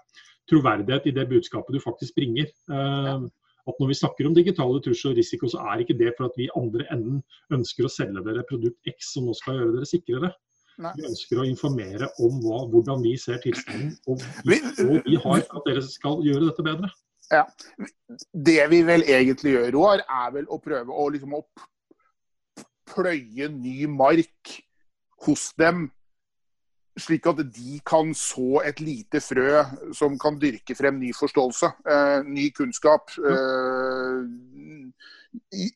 troverdighet 0.51 1.11
i 1.11 1.15
det 1.17 1.27
budskapet 1.29 1.75
du 1.75 1.83
faktisk 1.83 2.17
bringer. 2.17 2.49
Ja. 2.71 3.19
At 3.67 3.81
når 3.83 3.91
vi 3.91 3.99
snakker 3.99 4.29
om 4.29 4.35
digitale 4.35 4.79
trusler 4.83 5.13
og 5.13 5.19
risiko, 5.19 5.49
så 5.51 5.65
er 5.73 5.83
ikke 5.83 5.97
det 5.99 6.13
for 6.15 6.29
at 6.29 6.37
vi 6.39 6.47
andre 6.59 6.87
enden 6.95 7.23
ønsker 7.55 7.89
å 7.89 7.91
selge 7.91 8.23
dere 8.29 8.45
produkt 8.47 8.93
X 8.93 9.11
som 9.17 9.27
nå 9.27 9.35
skal 9.35 9.59
gjøre 9.59 9.73
dere 9.75 9.89
sikrere. 9.91 10.31
Nei. 10.85 10.93
Vi 10.99 11.07
ønsker 11.09 11.41
å 11.41 11.49
informere 11.49 12.09
om 12.23 12.39
hva, 12.45 12.61
hvordan 12.71 13.03
vi 13.03 13.17
ser 13.19 13.41
tilstanden, 13.43 13.95
og, 14.07 14.23
vi, 14.47 14.61
og 14.85 15.01
vi 15.09 15.19
har 15.25 15.43
at 15.43 15.67
dere 15.67 15.83
skal 15.83 16.23
gjøre 16.25 16.51
dette 16.51 16.67
bedre. 16.67 16.93
Ja. 17.33 17.43
Det 18.31 18.61
vi 18.71 18.83
vel 18.87 19.03
egentlig 19.09 19.57
gjør, 19.57 19.71
Roar, 19.75 20.05
er 20.05 20.35
vel 20.37 20.47
å 20.53 20.61
prøve 20.63 20.95
å, 20.95 21.09
liksom, 21.11 21.35
å 21.35 22.67
pløye 22.93 23.49
ny 23.51 23.89
mark 23.91 24.53
hos 25.27 25.49
dem 25.59 25.89
slik 26.97 27.27
at 27.29 27.41
de 27.53 27.79
kan 27.87 28.13
så 28.17 28.63
et 28.65 28.81
lite 28.81 29.21
frø 29.21 29.63
som 29.97 30.17
kan 30.21 30.39
dyrke 30.41 30.77
frem 30.77 30.99
ny 31.01 31.13
forståelse, 31.17 31.73
eh, 31.93 32.21
ny 32.25 32.49
kunnskap. 32.57 33.13
Eh, 33.19 34.25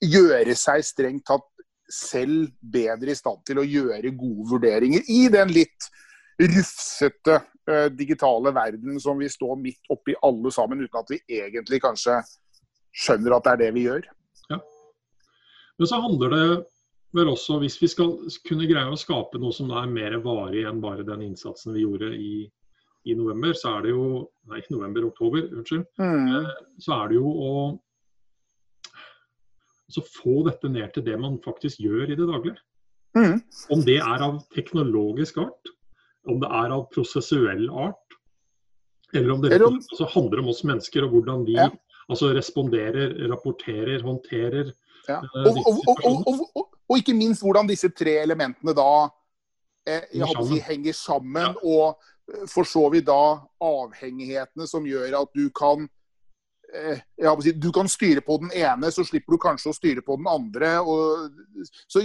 gjøre 0.00 0.54
seg 0.56 0.84
strengt 0.84 1.26
tatt 1.28 1.46
selv 1.90 2.52
bedre 2.62 3.12
i 3.12 3.18
stand 3.18 3.42
til 3.44 3.60
å 3.60 3.66
gjøre 3.66 4.14
gode 4.16 4.46
vurderinger 4.52 5.04
i 5.10 5.26
den 5.32 5.50
litt 5.52 5.90
rufsete 6.40 7.40
eh, 7.68 7.88
digitale 7.92 8.54
verden 8.56 9.00
som 9.02 9.18
vi 9.20 9.28
står 9.28 9.58
midt 9.60 9.92
oppi 9.92 10.14
alle 10.24 10.52
sammen, 10.54 10.80
uten 10.80 11.02
at 11.02 11.12
vi 11.12 11.20
egentlig 11.42 11.82
kanskje 11.84 12.20
skjønner 12.96 13.36
at 13.36 13.44
det 13.44 13.52
er 13.52 13.62
det 13.64 13.72
vi 13.76 13.86
gjør. 13.88 14.06
Ja. 14.50 14.60
Men 15.78 15.90
så 15.90 16.00
handler 16.00 16.32
det 16.32 16.46
vel 17.16 17.32
også, 17.32 17.58
hvis 17.62 17.78
vi 17.82 17.88
skal 17.90 18.14
kunne 18.46 18.68
greie 18.70 18.90
å 18.90 18.98
skape 18.98 19.40
noe 19.42 19.54
som 19.54 19.70
er 19.74 19.90
mer 19.90 20.18
varig 20.24 20.64
enn 20.68 20.82
bare 20.82 21.06
den 21.06 21.24
innsatsen 21.26 21.74
vi 21.74 21.84
gjorde 21.84 22.12
i, 22.14 22.44
i 23.10 23.16
november, 23.18 23.54
så 23.56 23.76
er 23.76 23.86
det 23.86 23.94
jo 23.96 24.06
Nei, 24.50 24.64
november, 24.72 25.04
oktober, 25.06 25.44
unnskyld. 25.54 25.84
Mm. 26.00 26.22
Eh, 26.34 26.54
så 26.82 26.96
er 26.96 27.10
det 27.12 27.20
jo 27.20 27.28
å 27.30 27.52
så 29.90 30.02
få 30.06 30.40
dette 30.46 30.70
ned 30.70 30.90
til 30.94 31.04
det 31.06 31.16
man 31.18 31.36
faktisk 31.44 31.82
gjør 31.82 32.10
i 32.10 32.16
det 32.18 32.26
daglige. 32.26 32.58
Mm. 33.18 33.40
Om 33.74 33.84
det 33.86 33.98
er 33.98 34.24
av 34.26 34.40
teknologisk 34.54 35.38
art, 35.42 35.70
om 36.30 36.38
det 36.42 36.50
er 36.60 36.74
av 36.74 36.86
prosessuell 36.94 37.66
art, 37.70 38.18
eller 39.14 39.32
om 39.34 39.42
det 39.42 39.58
om... 39.66 39.78
altså, 39.78 40.06
handler 40.14 40.42
om 40.42 40.50
oss 40.52 40.62
mennesker 40.66 41.06
og 41.06 41.16
hvordan 41.16 41.46
vi 41.48 41.56
ja. 41.58 41.66
altså, 42.08 42.30
responderer, 42.36 43.16
rapporterer, 43.32 44.02
håndterer 44.06 44.70
ja. 45.08 45.18
uh, 45.18 45.48
og, 45.50 45.80
og, 45.88 46.28
og, 46.30 46.69
og 46.90 46.98
ikke 46.98 47.14
minst 47.14 47.44
hvordan 47.44 47.68
disse 47.70 47.90
tre 47.94 48.16
elementene 48.24 48.74
da 48.74 48.90
eh, 49.86 50.10
si, 50.48 50.58
henger 50.66 50.96
sammen. 50.96 51.54
Ja. 51.54 51.62
Og 51.62 52.34
eh, 52.34 52.46
for 52.50 52.66
så 52.66 52.88
vidt 52.90 53.06
da 53.06 53.38
avhengighetene 53.62 54.66
som 54.70 54.86
gjør 54.88 55.20
at 55.20 55.32
du 55.36 55.46
kan 55.54 55.86
eh, 56.74 56.98
si, 57.44 57.54
Du 57.54 57.70
kan 57.72 57.88
styre 57.88 58.24
på 58.26 58.40
den 58.42 58.50
ene, 58.58 58.90
så 58.90 59.06
slipper 59.06 59.36
du 59.36 59.42
kanskje 59.42 59.70
å 59.70 59.76
styre 59.76 60.02
på 60.06 60.18
den 60.18 60.26
andre. 60.30 60.78
Og, 60.82 61.30
så 61.86 62.02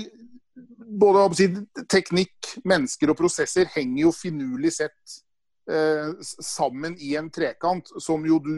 både 1.02 1.28
si, 1.40 1.50
teknikk, 1.90 2.60
mennesker 2.64 3.12
og 3.12 3.20
prosesser 3.20 3.72
henger 3.74 4.06
jo 4.06 4.14
finurlig 4.16 4.76
sett 4.78 5.18
eh, 5.72 6.14
sammen 6.22 6.94
i 7.02 7.16
en 7.18 7.32
trekant 7.34 7.90
som 7.98 8.22
jo 8.28 8.38
du, 8.38 8.54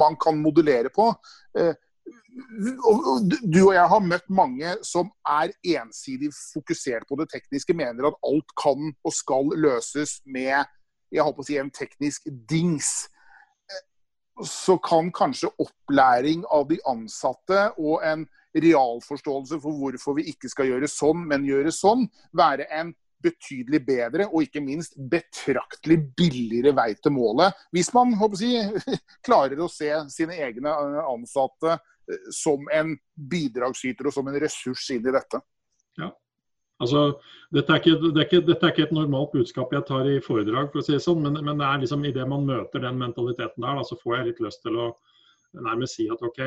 man 0.00 0.16
kan 0.16 0.40
modellere 0.40 0.88
på. 0.94 1.12
Du 3.42 3.60
og 3.66 3.74
jeg 3.74 3.86
har 3.92 4.02
møtt 4.04 4.26
mange 4.30 4.74
som 4.86 5.10
er 5.28 5.52
ensidig 5.76 6.30
fokusert 6.54 7.06
på 7.08 7.18
det 7.20 7.28
tekniske, 7.32 7.76
mener 7.76 8.08
at 8.08 8.18
alt 8.26 8.54
kan 8.60 8.92
og 9.04 9.14
skal 9.14 9.54
løses 9.58 10.18
med 10.26 10.66
jeg 11.12 11.24
håper 11.24 11.44
å 11.44 11.46
si, 11.46 11.56
en 11.60 11.72
teknisk 11.72 12.28
dings. 12.48 13.08
Så 14.44 14.76
kan 14.84 15.10
kanskje 15.14 15.50
opplæring 15.58 16.44
av 16.54 16.68
de 16.70 16.78
ansatte 16.88 17.70
og 17.80 18.04
en 18.06 18.26
realforståelse 18.58 19.58
for 19.62 19.76
hvorfor 19.80 20.18
vi 20.18 20.28
ikke 20.32 20.50
skal 20.50 20.70
gjøre 20.70 20.90
sånn, 20.90 21.24
men 21.30 21.46
gjøre 21.48 21.72
sånn, 21.74 22.06
være 22.36 22.68
en 22.74 22.94
betydelig 23.24 23.80
bedre 23.82 24.28
og 24.28 24.44
ikke 24.44 24.62
minst 24.62 24.94
betraktelig 25.10 25.98
billigere 26.16 26.70
vei 26.76 26.92
til 27.02 27.16
målet. 27.16 27.56
Hvis 27.74 27.90
man 27.96 28.14
håper 28.20 28.38
si, 28.38 28.52
klarer 29.26 29.58
å 29.58 29.70
se 29.72 29.90
sine 30.14 30.38
egne 30.38 30.74
ansatte 31.02 31.80
som 32.34 32.68
en 32.74 32.94
bidragsyter 33.30 34.08
og 34.08 34.14
som 34.14 34.28
en 34.30 34.38
ressurs 34.40 34.86
inn 34.94 35.06
i 35.06 35.14
dette. 35.14 35.40
Ja. 36.00 36.12
Altså, 36.78 37.02
dette 37.54 37.74
er, 37.74 37.82
ikke, 37.82 38.12
det 38.14 38.22
er 38.22 38.28
ikke, 38.28 38.44
dette 38.46 38.66
er 38.66 38.74
ikke 38.74 38.86
et 38.86 38.94
normalt 38.94 39.32
budskap 39.34 39.72
jeg 39.74 39.86
tar 39.88 40.06
i 40.06 40.20
foredrag, 40.22 40.70
for 40.70 40.80
å 40.80 40.86
si 40.86 40.94
det 40.94 41.02
sånn, 41.02 41.24
men, 41.24 41.40
men 41.42 41.58
det 41.58 41.66
er 41.66 41.82
liksom 41.82 42.06
idet 42.06 42.26
man 42.30 42.46
møter 42.46 42.84
den 42.84 43.00
mentaliteten 43.00 43.64
der, 43.64 43.80
da, 43.80 43.86
så 43.86 43.98
får 43.98 44.18
jeg 44.18 44.28
litt 44.28 44.42
lyst 44.46 44.62
til 44.62 44.78
å 44.78 44.92
nærmest 45.56 45.96
si 45.96 46.06
at 46.12 46.22
OK, 46.22 46.38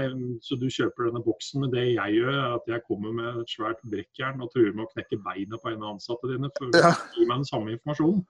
så 0.45 0.55
du 0.61 0.67
kjøper 0.71 1.09
denne 1.09 1.23
boksen, 1.25 1.63
men 1.63 1.73
det 1.73 1.87
jeg 1.89 2.19
gjør, 2.19 2.31
er 2.31 2.57
at 2.59 2.69
jeg 2.69 2.85
kommer 2.87 3.15
med 3.17 3.41
et 3.41 3.53
svært 3.53 3.81
brekkjern 3.91 4.43
og 4.45 4.51
truer 4.53 4.75
med 4.75 4.85
å 4.85 4.91
knekke 4.93 5.19
beinet 5.25 5.63
på 5.63 5.71
en 5.71 5.81
av 5.81 5.95
ansatte 5.95 6.29
dine 6.29 6.51
for 6.57 6.69
å 6.69 6.93
gi 7.17 7.25
meg 7.25 7.41
den 7.41 7.49
samme 7.49 7.73
informasjonen. 7.75 8.21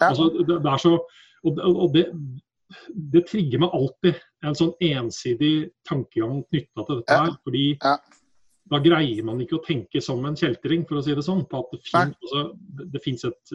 Ja. 0.00 0.12
Altså, 0.12 0.30
det, 0.38 0.46
det, 0.48 0.70
er 0.70 0.80
så, 0.80 0.94
og, 1.44 1.60
og 1.66 1.96
det, 1.96 2.06
det 3.12 3.26
trigger 3.30 3.62
meg 3.64 3.74
alltid 3.76 4.22
en 4.46 4.56
sånn 4.56 4.72
ensidig 4.84 5.70
tankegang 5.88 6.40
knytta 6.48 6.86
til 6.86 7.00
dette 7.02 7.18
her. 7.22 7.36
fordi 7.44 7.66
ja. 7.74 7.96
da 8.72 8.80
greier 8.84 9.26
man 9.26 9.42
ikke 9.42 9.58
å 9.58 9.64
tenke 9.66 10.02
som 10.04 10.24
en 10.26 10.38
kjeltring, 10.38 10.86
for 10.88 11.00
å 11.00 11.04
si 11.04 11.16
det 11.16 11.26
sånn. 11.26 11.44
på 11.50 11.62
at 11.64 11.76
Det, 11.76 11.82
fin, 11.88 12.14
altså, 12.14 12.44
det 12.94 13.04
finnes 13.04 13.26
et 13.28 13.54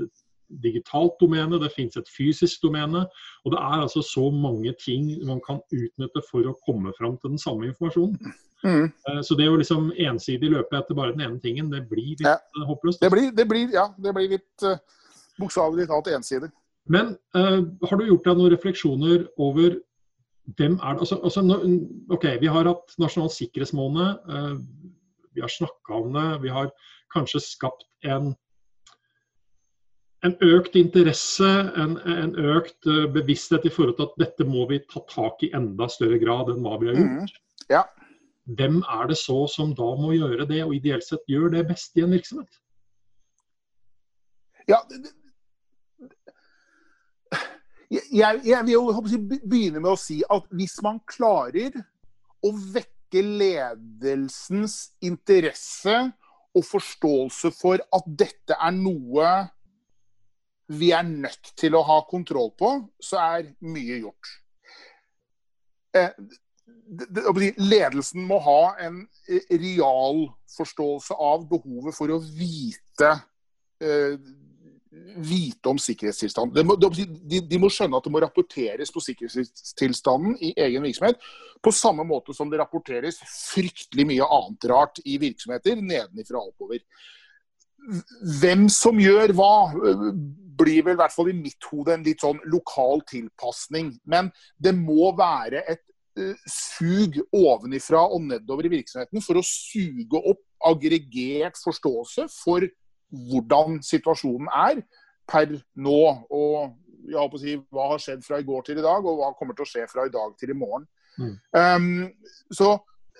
digitalt 0.62 1.16
domene, 1.20 1.60
det 1.62 1.72
finnes 1.74 1.98
et 1.98 2.10
fysisk 2.12 2.64
domene. 2.66 3.06
Og 3.46 3.54
det 3.54 3.62
er 3.62 3.86
altså 3.86 4.04
så 4.06 4.28
mange 4.32 4.74
ting 4.82 5.10
man 5.26 5.42
kan 5.46 5.62
utnytte 5.74 6.26
for 6.30 6.46
å 6.48 6.58
komme 6.66 6.94
fram 7.00 7.18
til 7.22 7.36
den 7.36 7.42
samme 7.42 7.72
informasjonen. 7.72 8.36
Mm. 8.66 8.86
Eh, 8.90 9.22
så 9.22 9.38
det 9.38 9.48
å 9.52 9.58
liksom 9.60 9.92
ensidig 10.08 10.50
løpe 10.54 10.80
etter 10.80 10.98
bare 10.98 11.14
den 11.14 11.26
ene 11.28 11.42
tingen, 11.42 11.70
det 11.74 11.84
blir 11.90 12.16
litt 12.16 12.26
ja. 12.26 12.38
håpløst. 12.66 13.02
Det 13.04 13.12
blir, 13.14 13.32
det 13.36 13.48
blir, 13.50 13.74
ja, 13.74 13.90
det 13.98 14.14
blir 14.16 14.32
litt 14.38 14.66
uh, 14.66 14.80
bokstavelig 15.42 15.90
talt 15.92 16.10
ensidig. 16.16 16.50
Men 16.86 17.16
uh, 17.38 17.66
har 17.88 17.98
du 17.98 18.08
gjort 18.08 18.28
deg 18.28 18.40
noen 18.40 18.54
refleksjoner 18.54 19.26
over 19.42 19.80
hvem 20.60 20.76
er 20.78 20.94
det 20.94 21.02
altså, 21.02 21.18
altså, 21.26 21.42
OK, 22.14 22.26
vi 22.42 22.50
har 22.54 22.70
hatt 22.70 22.98
nasjonal 23.02 23.32
sikkerhetsmåned. 23.34 24.26
Uh, 24.30 24.60
vi 25.36 25.42
har 25.42 25.52
snakka 25.52 26.02
om 26.02 26.14
det. 26.14 26.28
Vi 26.44 26.54
har 26.54 26.70
kanskje 27.14 27.42
skapt 27.42 27.88
en, 28.06 28.36
en 30.26 30.38
økt 30.46 30.78
interesse, 30.78 31.50
en, 31.82 31.98
en 31.98 32.36
økt 32.54 32.90
uh, 32.90 33.08
bevissthet 33.16 33.66
i 33.66 33.74
forhold 33.74 33.98
til 33.98 34.10
at 34.12 34.22
dette 34.22 34.48
må 34.48 34.68
vi 34.70 34.84
ta 34.86 35.02
tak 35.10 35.42
i 35.48 35.52
enda 35.58 35.90
større 35.92 36.22
grad 36.22 36.54
enn 36.54 36.62
hva 36.66 36.78
vi 36.82 36.92
har 36.92 37.02
gjort. 37.02 37.34
Mm, 37.34 37.68
ja. 37.74 37.84
Hvem 38.46 38.84
er 38.94 39.10
det 39.10 39.18
så 39.18 39.40
som 39.50 39.74
da 39.74 39.90
må 39.98 40.14
gjøre 40.14 40.46
det, 40.46 40.62
og 40.68 40.78
ideelt 40.78 41.06
sett 41.08 41.26
gjør 41.26 41.50
det 41.56 41.66
best 41.72 41.98
i 41.98 42.06
en 42.06 42.14
virksomhet? 42.14 42.62
Ja, 44.70 44.84
jeg, 47.92 48.42
jeg, 48.46 48.62
vil 48.66 48.74
jo 48.74 49.02
begynne 49.46 49.82
med 49.82 49.92
å 49.94 50.00
si 50.00 50.22
at 50.32 50.48
hvis 50.56 50.78
man 50.86 51.02
klarer 51.10 51.76
å 52.46 52.52
vekke 52.52 53.22
ledelsens 53.24 54.96
interesse 55.06 55.98
og 56.56 56.66
forståelse 56.66 57.52
for 57.56 57.82
at 57.94 58.08
dette 58.08 58.58
er 58.58 58.74
noe 58.76 59.30
vi 60.72 60.90
er 60.96 61.06
nødt 61.06 61.52
til 61.60 61.76
å 61.78 61.84
ha 61.86 62.00
kontroll 62.10 62.50
på, 62.58 62.72
så 62.98 63.20
er 63.22 63.52
mye 63.62 64.00
gjort. 64.02 64.32
Eh, 65.96 66.10
ledelsen 67.62 68.26
må 68.26 68.40
ha 68.44 68.76
en 68.82 69.04
real 69.50 70.26
forståelse 70.56 71.18
av 71.22 71.46
behovet 71.50 71.96
for 71.98 72.14
å 72.14 72.20
vite 72.20 73.12
eh, 73.82 74.18
vite 75.16 75.70
om 75.70 75.80
sikkerhetstilstanden. 75.80 76.68
De, 76.80 77.06
de, 77.30 77.40
de, 77.50 77.60
må 77.62 77.70
skjønne 77.72 77.98
at 77.98 78.06
det 78.06 78.14
må 78.14 78.22
rapporteres 78.24 78.92
på 78.94 79.04
sikkerhetstilstanden 79.04 80.38
i 80.44 80.54
egen 80.66 80.86
virksomhet. 80.86 81.20
På 81.64 81.74
samme 81.76 82.06
måte 82.08 82.36
som 82.36 82.52
det 82.52 82.60
rapporteres 82.62 83.20
fryktelig 83.26 84.08
mye 84.12 84.30
annet 84.38 84.70
rart 84.72 85.02
i 85.06 85.18
virksomheter 85.22 85.80
nedenifra 85.82 86.42
og 86.42 86.54
oppover. 86.54 86.84
Hvem 88.42 88.68
som 88.74 89.00
gjør 89.02 89.36
hva, 89.38 89.54
blir 90.56 90.86
vel 90.86 90.96
i 90.96 91.02
hvert 91.02 91.14
fall 91.14 91.32
i 91.32 91.38
mitt 91.38 91.68
hode 91.72 91.96
en 91.96 92.06
litt 92.06 92.24
sånn 92.24 92.40
lokal 92.52 93.04
tilpasning. 93.10 93.94
Men 94.10 94.32
det 94.62 94.76
må 94.78 95.12
være 95.18 95.64
et 95.68 95.84
uh, 96.20 96.48
sug 96.50 97.20
ovenifra 97.36 98.06
og 98.08 98.24
nedover 98.30 98.68
i 98.68 98.74
virksomheten 98.78 99.24
for 99.26 99.40
å 99.40 99.46
suge 99.46 100.22
opp 100.22 100.44
aggregert 100.66 101.60
forståelse 101.62 102.30
for 102.32 102.66
hvordan 103.30 103.80
situasjonen 103.86 104.50
er 104.52 104.82
per 105.30 105.48
nå. 105.76 106.02
Og 106.30 106.76
jeg 107.06 107.20
håper 107.20 107.38
å 107.38 107.44
si, 107.44 107.56
hva 107.74 107.84
har 107.94 108.00
skjedd 108.02 108.22
fra 108.26 108.40
i 108.42 108.48
går 108.48 108.62
til 108.68 108.78
i 108.82 108.86
dag, 108.86 109.06
og 109.06 109.20
hva 109.20 109.34
kommer 109.38 109.54
til 109.58 109.66
å 109.66 109.70
skje 109.70 109.84
fra 109.92 110.02
i 110.08 110.14
dag 110.14 110.30
til 110.40 110.50
i 110.54 110.58
morgen. 110.58 110.86
Mm. 111.16 111.36
Um, 111.56 112.12
så 112.52 112.68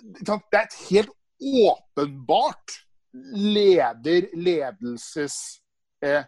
det 0.02 0.30
er 0.30 0.66
et 0.66 0.78
helt 0.90 1.14
åpenbart 1.40 2.72
leder-ledelses 3.36 5.62
eh, 6.04 6.24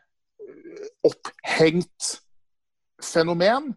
opphengt 1.04 2.22
fenomen. 3.04 3.76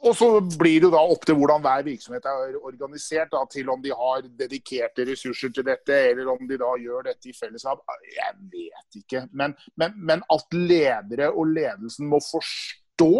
Og 0.00 0.16
så 0.16 0.28
blir 0.40 0.86
det 0.86 0.90
da 0.94 1.00
opp 1.12 1.26
til 1.28 1.36
hvordan 1.36 1.60
hver 1.64 1.82
virksomhet 1.84 2.26
er 2.30 2.56
organisert, 2.56 3.28
da, 3.34 3.42
til 3.52 3.68
om 3.72 3.82
de 3.84 3.92
har 3.92 4.24
dedikerte 4.38 5.04
ressurser 5.08 5.52
til 5.52 5.66
dette, 5.66 5.96
eller 6.12 6.30
om 6.32 6.40
de 6.48 6.56
da 6.60 6.70
gjør 6.80 7.04
dette 7.10 7.28
i 7.28 7.36
fellesskap. 7.36 7.82
Jeg 8.16 8.36
vet 8.54 9.00
ikke. 9.02 9.26
Men, 9.36 9.54
men, 9.76 9.98
men 9.98 10.24
at 10.32 10.56
ledere 10.56 11.28
og 11.30 11.52
ledelsen 11.52 12.08
må 12.08 12.22
forstå 12.24 13.12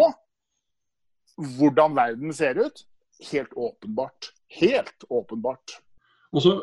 hvordan 1.59 1.95
verden 1.97 2.33
ser 2.33 2.57
ut, 2.65 2.83
helt 3.31 3.53
åpenbart. 3.53 4.31
Helt 4.57 5.05
åpenbart. 5.09 5.77
Og 6.33 6.41
så 6.41 6.57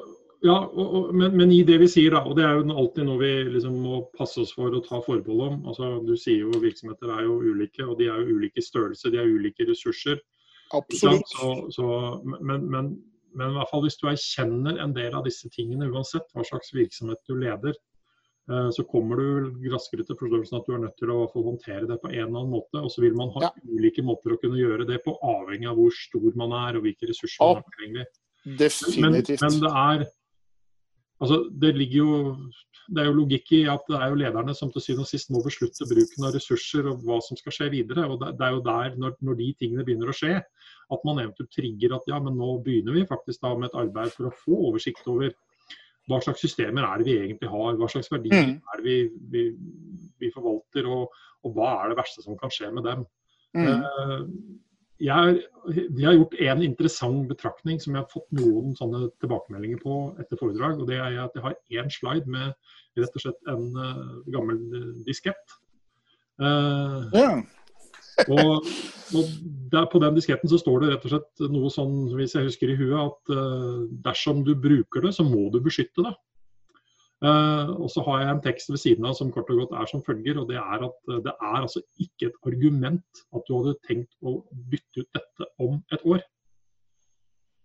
ja, 0.44 0.54
og, 0.54 0.94
og, 0.94 1.14
men, 1.14 1.32
men, 1.34 1.50
i 1.50 1.64
det 1.66 1.80
vi 1.82 1.88
sier, 1.90 2.14
da, 2.14 2.22
og 2.22 2.36
det 2.38 2.44
er 2.46 2.58
jo 2.60 2.66
alltid 2.70 3.08
noe 3.08 3.18
vi 3.18 3.32
liksom 3.56 3.74
må 3.82 4.00
passe 4.14 4.38
oss 4.44 4.52
for 4.54 4.70
å 4.70 4.82
ta 4.84 5.00
forbehold 5.02 5.44
om. 5.48 5.56
altså 5.70 5.96
Du 6.06 6.14
sier 6.14 6.44
jo 6.44 6.62
virksomheter 6.62 7.10
er 7.10 7.24
jo 7.26 7.40
ulike, 7.42 7.82
og 7.82 7.96
de 7.98 8.06
er 8.06 8.20
jo 8.22 8.38
ulike 8.38 8.62
størrelser, 8.62 9.10
de 9.14 9.18
er 9.18 9.32
ulike 9.32 9.66
ressurser. 9.66 10.20
Absolutt. 10.76 11.26
Så, 11.32 11.50
så, 11.74 11.88
men, 12.22 12.68
men, 12.70 12.92
men, 13.34 13.50
i 13.50 13.56
hvert 13.56 13.72
fall 13.72 13.82
hvis 13.82 13.98
du 13.98 14.06
erkjenner 14.10 14.78
en 14.84 14.94
del 14.94 15.16
av 15.18 15.26
disse 15.26 15.50
tingene, 15.54 15.90
uansett 15.90 16.28
hva 16.36 16.46
slags 16.46 16.70
virksomhet 16.76 17.18
du 17.26 17.34
leder, 17.40 17.74
eh, 18.52 18.68
så 18.76 18.84
kommer 18.86 19.18
du 19.18 19.66
raskere 19.72 20.06
til 20.06 20.20
forståelsen 20.20 20.60
at 20.60 20.70
du 20.70 20.76
er 20.76 20.84
nødt 20.84 20.98
til 21.02 21.14
å 21.16 21.24
håndtere 21.34 21.88
det 21.88 21.98
på 22.04 22.12
en 22.12 22.20
eller 22.28 22.44
annen 22.44 22.54
måte. 22.54 22.84
Og 22.84 22.94
så 22.94 23.02
vil 23.02 23.18
man 23.18 23.34
ha 23.40 23.48
ja. 23.48 23.52
ulike 23.66 24.06
måter 24.06 24.36
å 24.36 24.38
kunne 24.38 24.60
gjøre 24.60 24.86
det 24.86 25.02
på, 25.02 25.16
avhengig 25.18 25.66
av 25.72 25.82
hvor 25.82 25.98
stor 25.98 26.30
man 26.38 26.54
er 26.62 26.78
og 26.78 26.86
hvilke 26.86 27.10
ressurser 27.10 27.42
man 27.42 27.58
har 27.58 27.68
tilgjengelig. 27.74 28.08
Definitivt. 28.62 29.42
Men, 29.42 29.58
men, 29.58 29.60
det 29.66 29.74
er 29.82 30.06
Altså, 31.18 31.42
det 31.50 31.74
jo 31.92 32.08
det 32.88 33.02
er 33.02 33.08
jo 33.10 33.16
logikk 33.18 33.50
i 33.52 33.62
at 33.68 33.84
det 33.90 33.98
er 33.98 34.12
jo 34.12 34.18
lederne 34.22 34.54
som 34.56 34.70
til 34.72 34.80
syvende 34.80 35.04
og 35.04 35.10
sist 35.10 35.32
må 35.34 35.42
beslutte 35.44 35.86
bruken 35.90 36.24
av 36.24 36.32
ressurser 36.36 36.86
og 36.88 37.02
hva 37.04 37.18
som 37.24 37.36
skal 37.36 37.54
skje 37.54 37.68
videre. 37.74 38.06
og 38.08 38.22
Det 38.22 38.44
er 38.46 38.54
jo 38.54 38.62
der, 38.64 38.94
når, 38.96 39.16
når, 39.20 39.36
de 39.40 39.48
tingene 39.60 39.84
begynner 39.84 40.08
å 40.08 40.16
skje, 40.16 40.38
at 40.38 41.04
man 41.04 41.20
eventuelt 41.20 41.52
trigger 41.52 41.98
at 41.98 42.08
ja, 42.08 42.20
men 42.24 42.38
nå 42.40 42.54
begynner 42.64 42.96
vi 42.96 43.04
faktisk 43.10 43.44
da 43.44 43.52
med 43.58 43.68
et 43.68 43.76
arbeid 43.82 44.14
for 44.14 44.30
å 44.30 44.36
få 44.44 44.60
oversikt 44.70 45.10
over 45.12 45.34
hva 46.08 46.22
slags 46.24 46.40
systemer 46.40 46.86
er 46.88 47.02
det 47.02 47.04
vi 47.10 47.18
egentlig 47.18 47.50
har, 47.52 47.76
hva 47.76 47.88
slags 47.92 48.08
verdier 48.08 48.46
mm. 48.46 48.54
er 48.72 48.80
det 48.80 48.86
vi, 48.86 48.96
vi, 49.34 49.42
vi 50.22 50.32
forvalter, 50.32 50.88
og, 50.88 51.12
og, 51.44 51.50
hva 51.52 51.74
er 51.82 51.92
det 51.92 51.98
verste 52.00 52.24
som 52.24 52.38
kan 52.40 52.52
skje 52.54 52.72
med 52.72 52.88
dem. 52.88 53.04
Mm. 53.52 53.68
Uh, 53.68 54.24
jeg, 54.98 55.42
de 55.94 56.06
har 56.06 56.16
gjort 56.16 56.34
en 56.42 56.62
interessant 56.64 57.28
betraktning 57.30 57.78
som 57.82 57.94
jeg 57.94 58.02
har 58.02 58.10
fått 58.10 58.26
noen 58.34 58.74
sånne 58.78 59.06
tilbakemeldinger 59.22 59.80
på 59.82 59.98
etter 60.18 60.40
foredrag. 60.40 60.80
og 60.80 60.90
Det 60.90 60.98
er 60.98 61.20
at 61.22 61.36
jeg 61.38 61.44
har 61.44 61.56
én 61.78 61.92
slide 61.92 62.30
med 62.30 62.54
rett 62.98 63.14
og 63.14 63.22
slett 63.22 63.52
en 63.52 63.68
uh, 63.78 64.18
gammel 64.34 64.58
diskett. 65.06 65.56
Uh, 66.42 67.06
ja. 67.14 67.30
og, 68.34 68.66
og 69.14 69.34
der, 69.70 69.86
På 69.92 70.00
den 70.02 70.16
disketten 70.18 70.50
så 70.50 70.58
står 70.58 70.82
det 70.82 70.90
rett 70.92 71.06
og 71.06 71.14
slett 71.14 71.46
noe 71.54 71.70
sånn, 71.70 72.00
hvis 72.18 72.34
jeg 72.34 72.48
husker 72.48 72.72
i 72.72 72.78
huet, 72.80 72.98
at 72.98 73.34
uh, 73.38 73.86
dersom 74.06 74.42
du 74.46 74.56
bruker 74.58 75.06
det, 75.06 75.14
så 75.14 75.26
må 75.26 75.46
du 75.54 75.60
beskytte 75.62 76.06
det. 76.06 76.14
Uh, 77.18 77.72
og 77.82 77.88
så 77.90 78.02
har 78.06 78.20
jeg 78.20 78.30
en 78.30 78.42
tekst 78.44 78.68
ved 78.70 78.78
siden 78.78 79.06
av 79.08 79.16
som 79.18 79.30
kort 79.34 79.48
og 79.50 79.64
godt 79.64 79.72
er 79.80 79.88
som 79.90 80.02
følger. 80.06 80.38
og 80.38 80.50
Det 80.50 80.58
er 80.60 80.84
at 80.86 80.98
uh, 81.10 81.16
det 81.24 81.32
er 81.34 81.56
altså 81.58 81.82
ikke 81.98 82.28
et 82.28 82.36
argument 82.46 83.22
at 83.34 83.48
du 83.48 83.56
hadde 83.56 83.78
tenkt 83.88 84.12
å 84.22 84.38
bytte 84.70 85.02
ut 85.02 85.18
dette 85.18 85.48
om 85.58 85.80
et 85.92 86.04
år. 86.06 86.22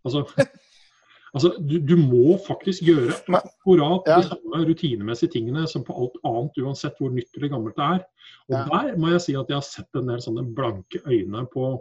Altså, 0.04 0.24
altså 1.36 1.54
du, 1.60 1.78
du, 1.86 1.94
må 2.02 2.40
faktisk 2.48 2.82
gjøre 2.90 3.14
akkurat 3.38 4.10
de 4.10 4.20
samme 4.32 4.66
rutinemessige 4.72 5.36
tingene 5.38 5.68
som 5.70 5.86
på 5.86 5.96
alt 6.02 6.18
annet, 6.26 6.58
uansett 6.66 6.98
hvor 6.98 7.14
nytt 7.14 7.38
eller 7.38 7.54
gammelt 7.54 7.78
det 7.78 7.90
er. 8.00 8.04
Og 8.50 8.74
der 8.74 8.98
må 8.98 9.14
jeg 9.14 9.26
si 9.28 9.38
at 9.38 9.54
jeg 9.54 9.60
har 9.62 9.70
sett 9.70 10.02
en 10.02 10.10
del 10.10 10.24
sånne 10.26 10.48
blanke 10.58 11.06
øyne 11.06 11.46
på 11.54 11.76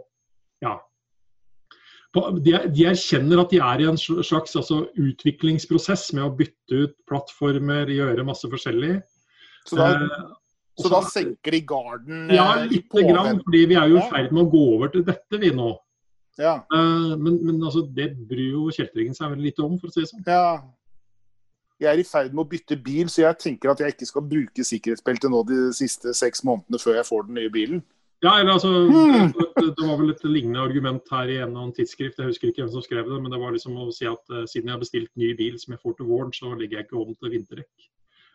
ja, 0.61 0.77
de, 2.13 2.53
de, 2.69 2.85
erkjenner 2.85 3.41
at 3.41 3.53
de 3.53 3.59
er 3.63 3.81
i 3.81 3.87
en 3.89 3.97
slags 3.97 4.53
altså, 4.59 4.83
utviklingsprosess 5.01 6.11
med 6.13 6.27
å 6.27 6.33
bytte 6.37 6.83
ut 6.85 6.93
plattformer, 7.09 7.89
gjøre 7.89 8.25
masse 8.27 8.49
forskjellig. 8.49 8.99
Så 9.65 9.79
da, 9.79 9.87
eh, 9.95 10.27
så 10.77 10.91
da 10.93 10.99
senker 11.09 11.55
de 11.55 11.63
garden? 11.65 12.27
Ja, 12.33 12.59
eh, 12.59 12.67
lite 12.69 13.05
grann. 13.07 13.41
fordi 13.45 13.65
vi 13.71 13.79
er 13.79 13.89
jo 13.89 13.97
i 13.97 14.05
ferd 14.11 14.31
med 14.31 14.43
å 14.45 14.51
gå 14.51 14.63
over 14.75 14.93
til 14.93 15.05
dette, 15.07 15.39
vi 15.41 15.49
nå. 15.55 15.71
Ja. 16.37 16.59
Eh, 16.73 17.17
men, 17.17 17.39
men 17.45 17.57
altså, 17.63 17.81
det 17.97 18.11
bryr 18.29 18.59
jo 18.59 18.69
kjeltringen 18.73 19.17
seg 19.17 19.33
veldig 19.33 19.49
lite 19.49 19.65
om, 19.65 19.75
for 19.81 19.89
å 19.89 19.95
si 19.95 20.03
det 20.03 20.11
sånn. 20.11 20.25
Ja. 20.27 20.61
Jeg 21.81 21.89
er 21.89 21.99
i 21.99 22.05
ferd 22.07 22.33
med 22.33 22.45
å 22.45 22.49
bytte 22.49 22.77
bil, 22.79 23.09
så 23.11 23.25
jeg 23.25 23.41
tenker 23.41 23.73
at 23.73 23.81
jeg 23.81 23.95
ikke 23.95 24.07
skal 24.07 24.25
bruke 24.29 24.65
sikkerhetsbeltet 24.65 25.33
nå 25.33 25.41
de 25.49 25.59
siste 25.75 26.13
seks 26.15 26.45
månedene 26.45 26.79
før 26.79 27.01
jeg 27.01 27.09
får 27.09 27.25
den 27.27 27.41
nye 27.41 27.51
bilen. 27.53 27.83
Ja, 28.23 28.39
eller 28.39 28.53
altså, 28.53 28.67
hmm. 28.67 29.33
Det 29.75 29.87
var 29.87 29.97
vel 29.99 30.13
et 30.13 30.21
lignende 30.23 30.61
argument 30.63 31.09
her 31.11 31.27
i 31.27 31.35
en 31.37 31.49
eller 31.49 31.63
annen 31.65 31.73
tidsskrift, 31.75 32.19
jeg 32.19 32.29
husker 32.29 32.49
ikke 32.49 32.63
hvem 32.63 32.71
som 32.71 32.85
skrev 32.85 33.09
det. 33.09 33.17
Men 33.19 33.33
det 33.33 33.39
var 33.41 33.51
liksom 33.51 33.75
å 33.79 33.89
si 33.91 34.07
at 34.07 34.31
uh, 34.31 34.45
siden 34.47 34.69
jeg 34.69 34.77
har 34.77 34.83
bestilt 34.83 35.11
ny 35.19 35.33
bil 35.39 35.57
som 35.59 35.75
jeg 35.75 35.81
får 35.83 35.97
til 35.97 36.07
våren, 36.07 36.31
så 36.35 36.53
legger 36.53 36.79
jeg 36.79 36.87
ikke 36.87 37.01
om 37.01 37.11
til 37.17 37.33
vinterdekk. 37.33 37.89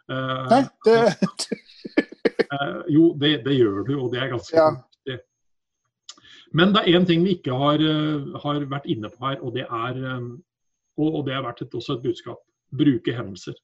Uh, 0.09 0.45
Nei, 0.53 0.61
det... 0.85 0.99
uh, 2.53 2.83
jo, 2.93 3.09
det, 3.23 3.33
det, 3.49 3.57
gjør 3.57 3.81
du, 3.89 3.95
og 3.97 4.13
det 4.13 4.21
er 4.25 4.35
ganske 4.35 4.61
ja. 4.61 4.69
viktig. 4.77 5.19
Men 6.61 6.77
det 6.77 6.85
er 6.85 7.01
én 7.01 7.09
ting 7.09 7.25
vi 7.25 7.39
ikke 7.39 7.57
har, 7.57 7.81
har, 8.45 8.61
vært 8.69 8.93
inne 8.93 9.09
på 9.13 9.25
her, 9.25 9.41
og 9.45 9.57
det 9.57 9.65
er, 9.65 9.99
og, 10.97 11.09
og 11.09 11.27
det 11.27 11.37
har 11.37 11.45
vært 11.45 11.65
et, 11.65 11.75
også 11.77 11.97
et 11.97 12.05
budskap. 12.05 12.41
Bruke 12.77 13.17
hendelser. 13.17 13.57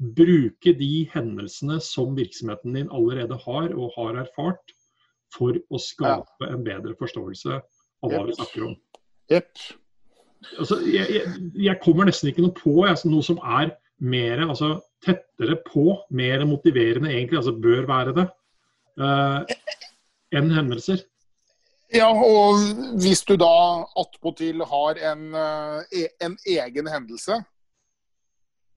Bruke 0.00 0.72
de 0.76 0.92
hendelsene 1.12 1.80
som 1.84 2.12
virksomheten 2.16 2.76
din 2.76 2.92
allerede 2.92 3.36
har 3.44 3.72
og 3.72 3.96
har 3.96 4.20
erfart 4.24 4.76
for 5.34 5.56
å 5.56 5.80
skape 5.80 6.46
ja. 6.46 6.54
en 6.54 6.64
bedre 6.66 6.96
forståelse 6.98 7.58
av 7.58 8.10
hva 8.10 8.22
yep. 8.22 8.30
vi 8.30 8.38
snakker 8.38 8.66
om. 8.68 8.74
Yep. 9.30 9.50
Altså, 10.56 10.80
jeg, 10.88 11.06
jeg, 11.12 11.36
jeg, 11.66 11.78
kommer 11.84 12.08
nesten 12.08 12.30
ikke 12.30 12.46
noe 12.46 12.56
på 12.56 12.74
jeg, 12.86 12.96
noe 13.12 13.26
som 13.26 13.40
er 13.44 13.74
mer, 14.00 14.46
altså, 14.46 14.78
tettere 15.04 15.58
på, 15.66 15.98
mer 16.16 16.46
motiverende 16.48 17.12
egentlig, 17.12 17.40
altså 17.42 17.52
bør 17.60 17.84
være 17.90 18.16
det, 18.16 18.26
uh, 19.02 19.44
enn 20.36 20.50
hendelser. 20.56 21.04
Ja, 21.92 22.08
og 22.08 22.60
hvis 23.02 23.24
du 23.26 23.34
da 23.40 23.52
attpåtil 23.98 24.62
har 24.72 25.00
en, 25.10 25.30
uh, 25.34 26.02
en 26.22 26.36
egen 26.48 26.88
hendelse 26.88 27.40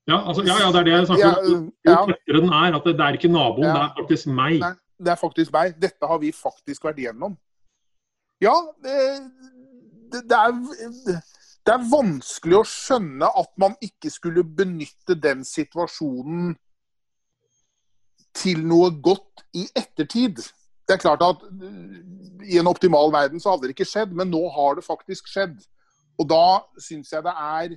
ja, 0.04 0.18
altså, 0.20 0.44
ja, 0.44 0.58
ja, 0.60 0.72
det 0.76 0.80
er 0.82 0.88
det 0.90 0.94
jeg 0.98 1.06
snakker 1.08 1.38
om. 1.48 1.68
Jo 1.88 1.94
tettere 2.10 2.40
den 2.44 2.50
er. 2.52 2.74
at 2.76 2.84
det, 2.84 2.98
det 3.00 3.06
er 3.06 3.16
ikke 3.16 3.30
naboen, 3.32 3.70
det 3.70 3.84
er 3.86 3.94
faktisk 3.96 4.28
meg. 4.36 4.58
Nei 4.60 4.74
det 5.00 5.14
er 5.14 5.20
faktisk 5.20 5.54
meg. 5.54 5.78
Dette 5.82 6.08
har 6.08 6.20
vi 6.22 6.32
faktisk 6.36 6.86
vært 6.88 7.02
igjennom. 7.02 7.38
Ja, 8.44 8.56
det, 8.84 8.98
det, 10.12 10.38
er, 10.38 10.52
det 11.66 11.74
er 11.74 11.88
vanskelig 11.92 12.60
å 12.60 12.68
skjønne 12.68 13.30
at 13.40 13.52
man 13.62 13.78
ikke 13.84 14.12
skulle 14.12 14.44
benytte 14.44 15.16
den 15.16 15.46
situasjonen 15.48 16.54
til 18.34 18.66
noe 18.68 18.90
godt 19.04 19.46
i 19.56 19.68
ettertid. 19.78 20.42
Det 20.84 20.98
er 20.98 21.04
klart 21.04 21.24
at 21.24 21.46
i 22.44 22.58
en 22.60 22.68
optimal 22.68 23.14
verden 23.14 23.40
så 23.40 23.54
hadde 23.54 23.70
det 23.70 23.78
ikke 23.78 23.88
skjedd, 23.88 24.16
men 24.18 24.32
nå 24.34 24.42
har 24.52 24.76
det 24.76 24.86
faktisk 24.86 25.30
skjedd. 25.32 25.56
Og 26.20 26.28
da 26.30 26.62
syns 26.82 27.14
jeg 27.14 27.26
det 27.26 27.34
er 27.34 27.76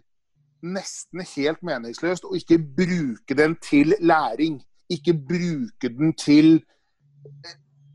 nesten 0.67 1.23
helt 1.37 1.63
meningsløst 1.65 2.27
å 2.27 2.35
ikke 2.37 2.59
bruke 2.59 3.37
den 3.39 3.55
til 3.63 3.95
læring. 4.01 4.59
Ikke 4.93 5.15
bruke 5.15 5.91
den 5.93 6.15
til 6.19 6.59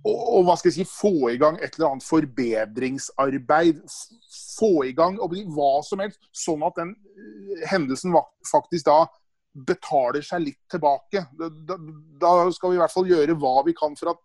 og, 0.01 0.17
og, 0.17 0.43
hva 0.47 0.55
skal 0.57 0.71
jeg 0.71 0.79
si, 0.79 0.87
få 0.89 1.29
i 1.29 1.37
gang 1.41 1.59
et 1.61 1.75
eller 1.77 1.91
annet 1.91 2.07
forbedringsarbeid. 2.07 3.81
Få 4.57 4.71
i 4.87 4.93
gang 4.97 5.19
hva 5.21 5.71
som 5.85 6.01
helst, 6.01 6.23
sånn 6.33 6.65
at 6.65 6.79
den 6.79 6.95
eh, 6.95 7.65
hendelsen 7.69 8.15
faktisk 8.49 8.87
da 8.89 9.03
betaler 9.67 10.23
seg 10.25 10.47
litt 10.47 10.61
tilbake. 10.71 11.25
Da, 11.37 11.77
da, 12.21 12.33
skal 12.55 12.71
vi 12.73 12.79
i 12.79 12.81
hvert 12.81 12.93
fall 12.93 13.09
gjøre 13.09 13.37
hva 13.37 13.59
vi 13.67 13.75
kan 13.77 13.97
for 13.99 14.13
at 14.13 14.21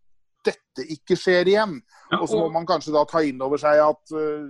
dette 0.46 0.86
ikke 0.94 1.18
skjer 1.18 1.50
igjen. 1.50 1.80
Ja, 2.12 2.20
og... 2.20 2.22
og 2.22 2.30
så 2.30 2.40
må 2.44 2.50
man 2.54 2.68
kanskje 2.68 2.94
da 2.94 3.02
ta 3.10 3.24
inn 3.26 3.42
over 3.42 3.60
seg 3.60 3.82
at 3.82 4.14
uh, 4.14 4.46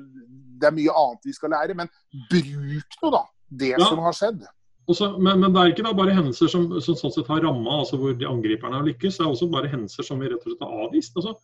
det 0.61 0.69
er 0.69 0.77
mye 0.77 0.99
annet 1.01 1.31
vi 1.31 1.35
skal 1.35 1.55
lære, 1.57 1.77
men 1.79 1.91
bruk 2.31 3.01
nå 3.03 3.13
da 3.15 3.25
det 3.47 3.73
ja. 3.73 3.89
som 3.89 4.03
har 4.05 4.15
skjedd. 4.17 4.45
Også, 4.87 5.09
men, 5.19 5.41
men, 5.43 5.51
det 5.51 5.63
er 5.63 5.73
ikke 5.73 5.85
da 5.87 5.93
bare 5.99 6.15
hendelser 6.15 6.51
som, 6.51 6.69
som 6.85 6.95
sånn 6.99 7.15
sett 7.15 7.31
har 7.31 7.43
ramma, 7.43 7.81
altså 7.81 7.99
hvor 7.99 8.15
de 8.15 8.29
angriperne 8.29 8.79
har 8.79 8.87
lykkes. 8.87 9.19
Det 9.19 9.25
er 9.25 9.33
også 9.33 9.49
bare 9.51 9.71
hendelser 9.73 10.07
som 10.07 10.23
vi 10.23 10.31
rett 10.31 10.45
og 10.45 10.53
slett 10.53 10.63
har 10.63 10.87
avvist. 10.87 11.19
Altså, 11.19 11.35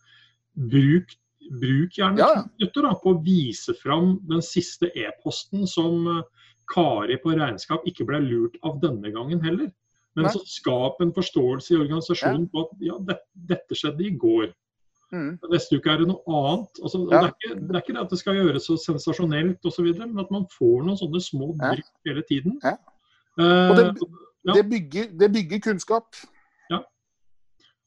bruk, 0.71 1.11
bruk 1.59 1.99
gjerne 1.99 2.23
ja. 2.23 2.45
minutter 2.47 2.87
da, 2.87 2.93
på 3.03 3.11
å 3.11 3.19
vise 3.25 3.75
fram 3.81 4.15
den 4.29 4.43
siste 4.45 4.87
e-posten 4.95 5.67
som 5.67 6.07
uh, 6.07 6.47
Kari 6.71 7.19
på 7.19 7.35
regnskap 7.35 7.83
ikke 7.89 8.07
ble 8.07 8.21
lurt 8.23 8.55
av 8.63 8.79
denne 8.83 9.11
gangen 9.11 9.43
heller. 9.43 9.71
Men 10.15 10.29
så 10.29 10.43
skap 10.45 11.01
en 11.01 11.11
forståelse 11.13 11.73
i 11.73 11.79
organisasjonen 11.81 12.45
ja. 12.45 12.51
på 12.53 12.63
at 12.63 12.83
ja, 12.85 12.97
det, 13.07 13.17
dette 13.49 13.75
skjedde 13.75 14.05
i 14.05 14.13
går. 14.21 14.51
Mm. 15.13 15.35
Neste 15.51 15.77
uke 15.77 15.91
er 15.91 16.01
det 16.01 16.09
noe 16.09 16.23
annet. 16.39 16.81
Altså, 16.81 17.01
ja. 17.09 17.09
det, 17.09 17.19
er 17.19 17.33
ikke, 17.33 17.53
det, 17.59 17.73
er 17.73 17.81
ikke, 17.81 17.95
det 17.95 18.03
at 18.05 18.13
det 18.13 18.19
skal 18.21 18.37
gjøres 18.39 18.67
så 18.69 18.77
sensasjonelt 18.81 19.69
osv., 19.69 19.89
men 19.99 20.21
at 20.21 20.33
man 20.33 20.45
får 20.53 20.85
noen 20.85 20.99
sånne 21.01 21.21
små 21.21 21.51
drypp 21.59 22.09
hele 22.09 22.25
tiden. 22.29 22.59
Ja. 22.63 22.77
Og 23.39 23.75
det, 23.79 23.85
ja. 24.45 24.53
det, 24.53 24.63
bygger, 24.69 25.09
det, 25.19 25.29
bygger, 25.33 25.59
kunnskap. 25.69 26.19
Ja. 26.69 26.83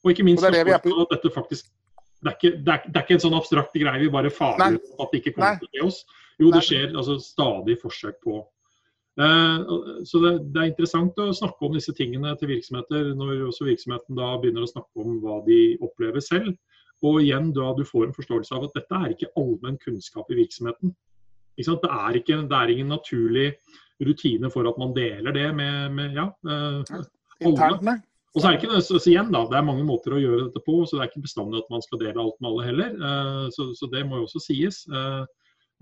Og 0.04 0.12
ikke 0.12 0.26
minst 0.26 0.44
og 0.44 0.54
det 0.54 0.64
det 0.66 0.74
at 0.74 1.14
dette 1.14 1.32
faktisk 1.34 1.68
det, 2.24 2.32
er 2.32 2.36
ikke, 2.36 2.56
det, 2.64 2.72
er, 2.72 2.84
det 2.86 2.96
er 2.96 3.04
ikke 3.04 3.16
en 3.18 3.24
sånn 3.26 3.36
abstrakt 3.38 3.74
greie 3.76 4.00
vi 4.00 4.10
bare 4.10 4.32
farer 4.32 4.78
ut 4.78 4.92
at 5.02 5.10
det 5.12 5.20
ikke 5.20 5.34
kommer 5.36 5.58
til 5.60 5.68
å 5.68 5.74
gi 5.76 5.82
oss. 5.84 5.98
Jo, 6.40 6.50
det 6.52 6.62
skjer 6.64 6.94
altså, 6.96 7.18
stadig 7.22 7.76
forsøk 7.80 8.16
på. 8.24 8.40
Eh, 9.20 9.58
så 10.04 10.20
det, 10.20 10.32
det, 10.52 10.60
er 10.60 10.70
interessant 10.70 11.20
å 11.22 11.30
snakke 11.36 11.64
om 11.64 11.76
disse 11.76 11.94
tingene 11.96 12.34
til 12.40 12.50
virksomheter 12.52 13.14
når 13.16 13.46
også 13.48 13.68
virksomheten 13.68 14.18
da 14.18 14.34
begynner 14.42 14.66
å 14.66 14.70
snakke 14.70 15.04
om 15.04 15.16
hva 15.22 15.38
de 15.46 15.60
opplever 15.84 16.24
selv. 16.24 16.52
Og 17.04 17.20
igjen 17.22 17.50
da 17.56 17.70
du 17.76 17.84
får 17.84 18.08
en 18.08 18.16
forståelse 18.16 18.56
av 18.56 18.68
at 18.68 18.76
dette 18.76 19.00
er 19.00 19.12
ikke 19.12 19.32
allmenn 19.36 19.80
kunnskap 19.82 20.30
i 20.32 20.40
virksomheten. 20.40 20.94
Det 21.56 21.64
er, 21.64 22.16
ikke, 22.18 22.42
det, 22.44 22.56
er 22.56 22.70
ingen 22.72 22.90
naturlig 22.92 23.46
rutine 24.04 24.50
for 24.52 24.68
at 24.68 24.76
man 24.80 24.92
deler 24.96 25.32
det 25.32 25.46
med, 25.56 25.94
med 25.96 26.18
ja, 26.18 26.26
eh, 26.48 26.98
alle. 27.46 27.96
Og 28.36 28.42
så 28.42 28.48
er 28.50 28.52
det 28.52 28.60
ikke 28.60 28.80
så, 28.84 28.98
så 29.00 29.08
igjen 29.08 29.30
da, 29.32 29.46
det 29.48 29.56
er 29.56 29.64
mange 29.64 29.84
måter 29.88 30.12
å 30.12 30.20
gjøre 30.20 30.48
dette 30.50 30.60
på, 30.66 30.82
så 30.84 30.98
det 30.98 31.06
er 31.06 31.08
ikke 31.08 31.24
bestandig 31.24 31.62
at 31.62 31.70
man 31.72 31.84
skal 31.84 32.02
dele 32.02 32.20
alt 32.20 32.36
med 32.42 32.50
alle 32.50 32.66
heller. 32.66 32.96
Eh, 33.08 33.46
så, 33.56 33.70
så, 33.78 33.88
det 33.92 34.02
må 34.08 34.20
jo 34.20 34.26
også 34.26 34.42
sies. 34.44 34.82
Eh, 34.92 35.22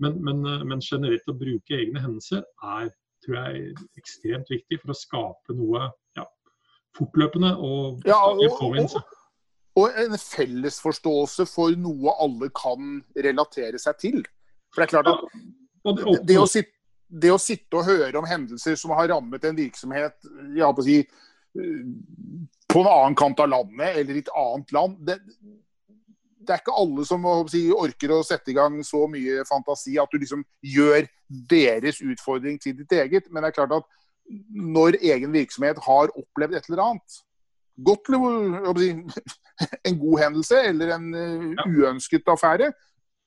men, 0.03 0.15
men, 0.23 0.39
men, 0.67 0.83
generelt 0.83 1.27
å 1.31 1.35
bruke 1.35 1.75
egne 1.75 2.03
hendelser 2.03 2.43
er 2.63 2.89
tror 3.25 3.37
jeg, 3.39 3.75
ekstremt 3.99 4.49
viktig 4.51 4.79
for 4.81 4.93
å 4.93 4.97
skape 4.97 5.55
noe 5.57 5.87
ja, 6.17 6.25
fortløpende 6.97 7.55
og, 7.57 8.03
ja, 8.07 8.19
og, 8.21 8.43
og, 8.43 8.97
og 9.79 9.99
en 10.03 10.17
fellesforståelse 10.19 11.47
for 11.49 11.75
noe 11.79 12.13
alle 12.23 12.51
kan 12.55 12.99
relatere 13.15 13.81
seg 13.81 13.99
til. 14.03 14.19
For 14.71 14.83
det 14.83 14.87
er 14.87 14.93
klart 14.93 15.11
at 15.11 15.25
det, 15.85 16.19
det, 16.31 16.37
å 16.41 16.47
sitte, 16.49 16.74
det, 17.07 17.31
å 17.33 17.41
sitte, 17.41 17.77
og 17.77 17.87
høre 17.87 18.19
om 18.19 18.27
hendelser 18.27 18.77
som 18.79 18.93
har 18.97 19.09
rammet 19.13 19.45
en 19.45 19.57
virksomhet 19.57 20.29
ja, 20.57 20.71
på 20.71 20.83
å 20.83 20.85
si, 20.85 21.01
på 21.55 22.81
en 22.81 22.89
annen 22.91 23.17
kant 23.17 23.39
av 23.43 23.51
landet 23.51 24.01
eller 24.01 24.17
i 24.17 24.23
et 24.23 24.33
annet 24.35 24.73
land. 24.75 24.97
Det, 25.07 25.19
det 26.45 26.53
er 26.53 26.61
ikke 26.61 26.77
alle 26.77 27.05
som 27.07 27.27
si, 27.51 27.67
orker 27.73 28.15
å 28.15 28.23
sette 28.25 28.53
i 28.53 28.57
gang 28.57 28.77
så 28.85 29.05
mye 29.11 29.45
fantasi 29.49 29.97
at 30.01 30.11
du 30.11 30.19
liksom 30.21 30.43
gjør 30.65 31.07
deres 31.49 32.01
utfordring 32.05 32.59
til 32.61 32.75
ditt 32.79 32.93
eget. 32.95 33.29
Men 33.31 33.43
det 33.43 33.51
er 33.51 33.59
klart 33.59 33.77
at 33.79 33.87
når 34.55 34.99
egen 35.01 35.33
virksomhet 35.35 35.79
har 35.85 36.13
opplevd 36.13 36.57
et 36.57 36.69
eller 36.69 36.83
annet, 36.89 37.21
godt 37.85 38.09
si, 38.79 38.91
en 39.89 39.97
god 40.01 40.21
hendelse 40.23 40.61
eller 40.69 40.95
en 40.95 41.09
eh, 41.19 41.65
uønsket 41.65 42.33
affære, 42.33 42.71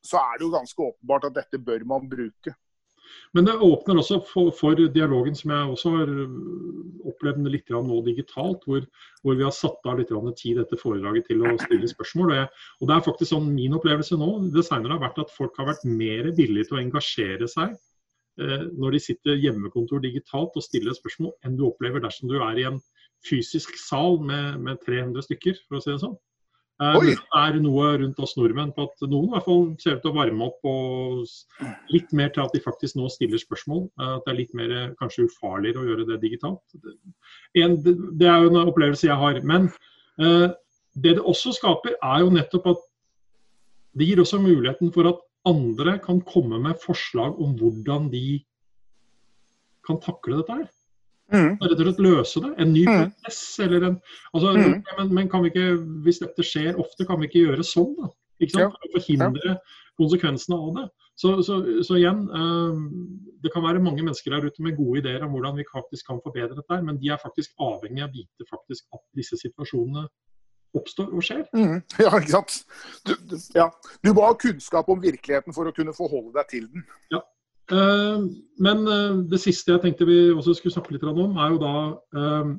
så 0.05 0.21
er 0.23 0.39
det 0.39 0.47
jo 0.47 0.55
ganske 0.55 0.83
åpenbart 0.83 1.29
at 1.29 1.37
dette 1.37 1.61
bør 1.63 1.85
man 1.89 2.09
bruke. 2.11 2.55
Men 3.37 3.49
det 3.49 3.57
åpner 3.65 4.01
også 4.01 4.19
for, 4.29 4.51
for, 4.57 4.79
dialogen 4.95 5.37
som 5.37 5.53
jeg 5.53 5.73
også 5.73 5.93
har 5.95 6.13
opplevd 7.11 7.49
litt 7.53 7.73
nå 7.73 7.99
digitalt, 8.07 8.65
hvor, 8.69 8.85
hvor, 9.23 9.37
vi 9.39 9.47
har 9.47 9.55
satt 9.55 9.89
av 9.89 10.01
litt 10.01 10.13
tid 10.41 10.61
etter 10.63 10.81
foredraget 10.81 11.29
til 11.31 11.45
å 11.45 11.57
stille 11.61 11.91
spørsmål. 11.91 12.33
Og, 12.33 12.39
jeg, 12.41 12.49
og 12.81 12.91
det 12.91 12.97
er 12.97 13.07
faktisk 13.09 13.33
sånn 13.35 13.51
Min 13.59 13.77
opplevelse 13.79 14.19
nå 14.21 14.31
det 14.55 14.65
senere 14.67 14.97
har 14.97 15.05
vært 15.09 15.23
at 15.25 15.35
folk 15.35 15.57
har 15.61 15.71
vært 15.71 15.85
mer 15.89 16.31
villige 16.37 16.69
til 16.69 16.79
å 16.79 16.83
engasjere 16.83 17.49
seg 17.51 17.75
eh, 18.41 18.65
når 18.79 18.97
de 18.97 19.03
sitter 19.09 19.43
hjemmekontor 19.43 20.03
digitalt 20.05 20.57
og 20.57 20.65
stiller 20.65 20.97
spørsmål, 20.97 21.35
enn 21.45 21.59
du 21.59 21.67
opplever 21.69 22.05
dersom 22.05 22.31
du 22.31 22.39
er 22.39 22.61
i 22.61 22.69
en 22.71 22.81
fysisk 23.27 23.77
sal 23.81 24.21
med, 24.23 24.61
med 24.63 24.81
300 24.87 25.27
stykker, 25.27 25.59
for 25.67 25.79
å 25.79 25.85
si 25.85 25.93
det 25.93 26.03
sånn. 26.05 26.19
Eh. 26.79 26.99
Det 27.03 27.15
er 27.35 27.57
noe 27.59 27.91
rundt 27.99 28.21
oss 28.23 28.37
nordmenn 28.39 28.71
på 28.77 28.85
at 28.87 29.03
noen 29.09 29.27
i 29.27 29.33
hvert 29.33 29.47
fall 29.49 29.65
ser 29.83 29.97
ut 29.97 30.05
til 30.05 30.13
å 30.13 30.19
varme 30.19 30.47
opp 30.47 30.69
og 30.71 31.65
litt 31.91 32.13
mer 32.15 32.31
til 32.35 32.45
at 32.45 32.55
de 32.55 32.63
faktisk 32.63 32.99
nå 32.99 33.09
stiller 33.11 33.41
spørsmål. 33.43 33.89
Eh, 33.99 34.13
at 34.15 34.27
det 34.27 34.33
er 34.33 34.39
litt 34.39 34.55
mer 34.59 34.75
kanskje 35.01 35.27
ufarligere 35.27 35.83
å 35.83 35.89
gjøre 35.89 36.07
det 36.13 36.21
digitalt. 36.23 36.63
Det 37.55 38.29
er 38.31 38.45
jo 38.45 38.53
en 38.53 38.63
opplevelse 38.63 39.09
jeg 39.09 39.19
har. 39.19 39.41
Men 39.43 39.71
eh, 40.23 40.47
det 40.99 41.17
det 41.19 41.25
også 41.25 41.57
skaper, 41.57 41.99
er 41.99 42.23
jo 42.23 42.35
nettopp 42.35 42.71
at 42.75 42.87
det 43.99 44.07
gir 44.07 44.23
også 44.23 44.39
muligheten 44.43 44.93
for 44.95 45.11
at 45.11 45.25
andre 45.49 45.97
kan 46.03 46.21
komme 46.23 46.61
med 46.63 46.79
forslag 46.83 47.39
om 47.43 47.57
hvordan 47.59 48.11
de 48.13 48.41
kan 49.87 49.99
takle 50.05 50.39
dette 50.39 50.61
her. 50.61 50.67
Mm. 51.29 51.51
Rett 51.61 51.75
og 51.75 51.83
slett 51.83 51.99
løse 52.05 52.41
det. 52.45 52.53
En 52.63 52.71
ny 52.73 52.85
mm. 52.87 53.11
prosess 53.25 53.43
eller 53.67 53.91
en 53.91 53.99
altså, 54.33 54.55
mm. 54.57 54.79
men, 55.01 55.11
men, 55.19 55.29
kan 55.33 55.45
vi 55.45 55.53
ikke, 55.53 55.67
hvis 56.07 56.23
dette 56.23 56.47
skjer 56.47 56.79
ofte, 56.81 57.07
kan 57.09 57.21
vi 57.21 57.29
ikke 57.29 57.45
gjøre 57.49 57.67
sånn? 57.67 57.93
da? 57.99 58.09
Ikke 58.39 58.55
sant? 58.55 58.79
For 58.95 59.29
å 59.29 59.35
ja. 59.51 59.59
konsekvensene 59.99 60.57
av 60.57 60.73
det. 60.79 60.87
Så, 61.19 61.33
så, 61.43 61.57
så 61.83 61.97
igjen, 61.99 62.21
um, 62.31 62.83
det 63.43 63.51
kan 63.51 63.65
være 63.65 63.83
mange 63.83 64.05
mennesker 64.07 64.31
der 64.31 64.47
ute 64.47 64.63
med 64.63 64.77
gode 64.79 65.01
ideer 65.01 65.25
om 65.27 65.33
hvordan 65.35 65.57
vi 65.59 65.67
faktisk 65.67 66.07
kan 66.07 66.21
forbedre 66.23 66.55
dette, 66.55 66.79
men 66.87 67.01
de 67.01 67.11
er 67.11 67.19
faktisk 67.19 67.57
avhengig 67.59 68.05
av 68.05 68.13
å 68.13 68.15
vite 68.15 68.47
faktisk 68.47 68.87
at 68.95 69.03
disse 69.19 69.41
situasjonene 69.41 70.05
oppstår 70.79 71.11
og 71.11 71.25
skjer. 71.27 71.43
Mm, 71.57 71.81
ja, 72.05 72.13
ikke 72.13 72.37
sant. 72.37 72.61
Du, 73.03 73.17
du, 73.33 73.35
ja. 73.57 73.67
du 74.07 74.13
må 74.13 74.29
ha 74.29 74.37
kunnskap 74.39 74.93
om 74.95 75.03
virkeligheten 75.03 75.57
for 75.57 75.67
å 75.67 75.75
kunne 75.75 75.97
forholde 75.97 76.37
deg 76.39 76.53
til 76.55 76.71
den. 76.71 76.87
Ja, 77.11 77.25
men 77.73 78.89
eh, 78.89 79.19
det 79.29 79.41
siste 79.43 79.75
jeg 79.75 79.83
tenkte 79.83 80.09
vi 80.09 80.31
også 80.33 80.55
skulle 80.57 80.73
snakke 80.73 80.95
litt 80.95 81.05
om, 81.05 81.37
er 81.37 81.53
jo 81.53 81.61
da 81.61 81.73
eh, 82.17 82.53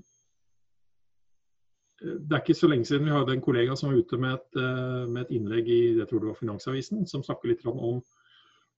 Det 2.03 2.35
er 2.35 2.43
ikke 2.43 2.57
så 2.57 2.69
lenge 2.69 2.85
siden 2.85 3.07
vi 3.09 3.15
hadde 3.15 3.33
en 3.33 3.43
kollega 3.43 3.75
som 3.75 3.89
var 3.89 3.97
ute 3.99 4.19
med 4.21 4.37
et, 4.37 4.59
med 5.09 5.25
et 5.25 5.33
innlegg 5.35 5.67
i 5.67 5.79
jeg 5.97 6.07
tror 6.07 6.21
det 6.21 6.29
var 6.29 6.39
Finansavisen, 6.39 7.01
som 7.09 7.25
snakker 7.25 7.51
litt 7.51 7.65
om 7.67 7.99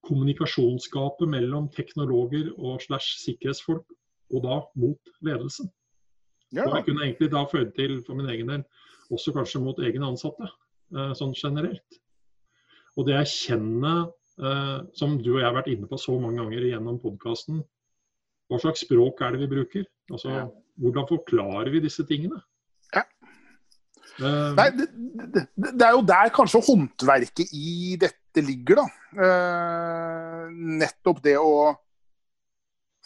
kommunikasjonsgapet 0.08 1.30
mellom 1.30 1.68
teknologer 1.76 2.50
og 2.58 2.82
slash 2.82 3.20
sikkerhetsfolk, 3.22 3.86
og 4.34 4.42
da 4.42 4.56
mot 4.74 5.12
ledelsen. 5.22 5.70
Ja. 6.50 6.66
Og 6.66 6.80
jeg 6.80 6.88
kunne 6.88 7.06
egentlig 7.06 7.30
da 7.36 7.44
føde 7.46 7.70
til 7.78 8.00
for 8.08 8.18
min 8.18 8.32
egen 8.34 8.50
del 8.50 8.66
også 9.14 9.36
kanskje 9.36 9.62
mot 9.62 9.78
egne 9.78 10.08
ansatte, 10.08 10.50
sånn 11.20 11.36
generelt. 11.38 12.02
Og 12.98 13.06
det 13.06 13.20
erkjenne 13.20 13.94
Eh, 14.00 14.21
som 14.98 15.20
du 15.22 15.36
og 15.36 15.40
jeg 15.40 15.46
har 15.46 15.54
vært 15.54 15.70
inne 15.70 15.86
på 15.86 16.00
så 16.02 16.16
mange 16.18 16.42
ganger 16.42 16.64
gjennom 16.66 16.96
podkasten. 17.02 17.60
Hva 18.50 18.58
slags 18.60 18.82
språk 18.84 19.22
er 19.24 19.36
det 19.36 19.46
vi 19.46 19.50
bruker? 19.52 19.86
Altså, 20.12 20.32
ja. 20.34 20.48
Hvordan 20.82 21.08
forklarer 21.08 21.70
vi 21.72 21.84
disse 21.84 22.04
tingene? 22.10 22.42
Ja. 22.96 23.06
Uh, 24.20 24.52
Nei, 24.58 24.68
det, 24.76 24.88
det, 25.32 25.46
det, 25.56 25.86
er 25.86 25.94
jo 25.96 26.02
der 26.04 26.32
kanskje 26.36 26.64
håndverket 26.68 27.54
i 27.56 27.96
dette 28.02 28.44
ligger, 28.44 28.82
da. 28.82 28.88
Uh, 29.16 30.50
nettopp 30.82 31.22
det 31.24 31.38
å 31.40 31.72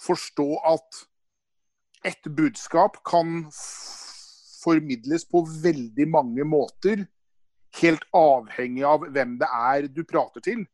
forstå 0.01 0.47
at 0.71 1.03
et 2.05 2.31
budskap 2.37 2.99
kan 3.07 3.45
formidles 4.63 5.25
på 5.29 5.43
veldig 5.61 6.07
mange 6.09 6.45
måter. 6.47 7.05
Helt 7.81 8.05
avhengig 8.15 8.85
av 8.87 9.05
hvem 9.13 9.37
det 9.41 9.49
er 9.49 9.89
du 9.91 10.01
prater 10.07 10.43
til. 10.45 10.65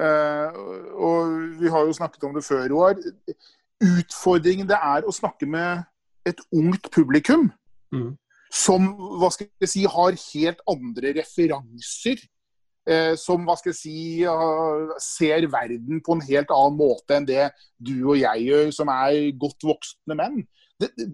Uh, 0.00 0.48
og 0.96 1.32
vi 1.60 1.68
har 1.68 1.84
jo 1.84 1.96
snakket 1.96 2.24
om 2.24 2.34
det 2.36 2.44
før, 2.46 2.64
Roar. 2.72 2.98
Utfordringen 3.82 4.68
det 4.68 4.78
er 4.78 5.04
å 5.04 5.14
snakke 5.14 5.48
med 5.48 5.84
et 6.28 6.40
ungt 6.54 6.88
publikum. 6.94 7.50
Mm. 7.92 8.12
Som 8.52 8.92
hva 9.20 9.32
skal 9.32 9.48
jeg 9.62 9.72
si, 9.72 9.84
har 9.88 10.16
helt 10.16 10.62
andre 10.70 11.14
referanser. 11.20 12.24
Uh, 12.88 13.14
som 13.20 13.44
hva 13.46 13.54
skal 13.58 13.70
jeg 13.74 13.78
si, 13.78 13.98
ser 15.04 15.46
verden 15.52 16.02
på 16.02 16.16
en 16.16 16.24
helt 16.26 16.50
annen 16.50 16.80
måte 16.80 17.18
enn 17.18 17.28
det 17.28 17.50
du 17.78 17.94
og 18.00 18.18
jeg 18.18 18.48
gjør, 18.48 18.72
som 18.74 18.90
er 18.90 19.30
godt 19.38 19.68
voksne 19.68 20.18
menn. 20.18 20.42
Det, 20.82 20.90
det, 20.98 21.12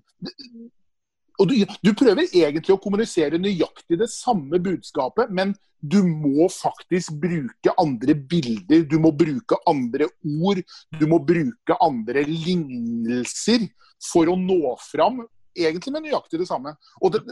og 1.39 1.49
du, 1.51 1.55
du, 1.87 1.93
prøver 1.95 2.27
egentlig 2.27 2.75
å 2.75 2.81
kommunisere 2.83 3.39
nøyaktig 3.41 3.99
det 4.01 4.11
samme 4.11 4.59
budskapet, 4.63 5.31
men 5.31 5.55
du 5.79 6.01
må 6.03 6.49
faktisk 6.51 7.15
bruke 7.23 7.75
andre 7.79 8.17
bilder, 8.19 8.83
du 8.91 8.97
må 8.99 9.13
bruke 9.15 9.61
andre 9.71 10.09
ord, 10.27 10.63
du 10.99 11.05
må 11.11 11.21
bruke 11.23 11.77
andre 11.85 12.25
lignelser 12.27 13.69
for 14.11 14.31
å 14.31 14.35
nå 14.39 14.75
fram. 14.89 15.23
Egentlig 15.59 15.95
med 15.95 16.09
nøyaktig 16.09 16.41
det 16.43 16.49
samme. 16.51 16.75
Og 17.03 17.15
det, 17.15 17.23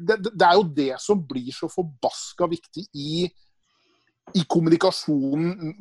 det, 0.00 0.18
det 0.28 0.48
er 0.48 0.56
jo 0.56 0.64
det 0.76 0.90
som 1.00 1.20
blir 1.28 1.52
så 1.56 1.68
forbaska 1.72 2.48
viktig 2.48 2.86
i, 2.96 3.26
i 4.36 4.46
kommunikasjonen 4.48 5.76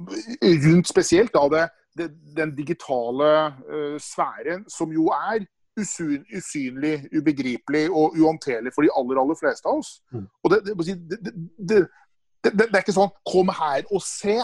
rundt 0.68 0.92
spesielt 0.92 1.32
da 1.36 1.48
det, 1.56 2.12
den 2.36 2.54
digitale 2.56 3.32
uh, 3.52 3.98
sfæren, 4.00 4.68
som 4.72 4.92
jo 4.96 5.10
er 5.16 5.48
usynlig, 5.80 6.96
ubegripelig 7.16 7.86
og 7.90 8.18
uhåndterlig 8.18 8.74
for 8.76 8.86
de 8.86 8.92
aller 8.98 9.22
aller 9.22 9.38
fleste 9.40 9.70
av 9.70 9.80
oss. 9.80 9.94
Mm. 10.12 10.28
Og 10.44 10.52
det, 10.52 10.60
det, 10.66 11.80
det, 12.44 12.52
det, 12.52 12.68
er 12.68 12.82
ikke 12.82 12.98
sånn 12.98 13.14
'kom 13.28 13.54
her 13.56 13.86
og 13.92 14.04
se'. 14.04 14.42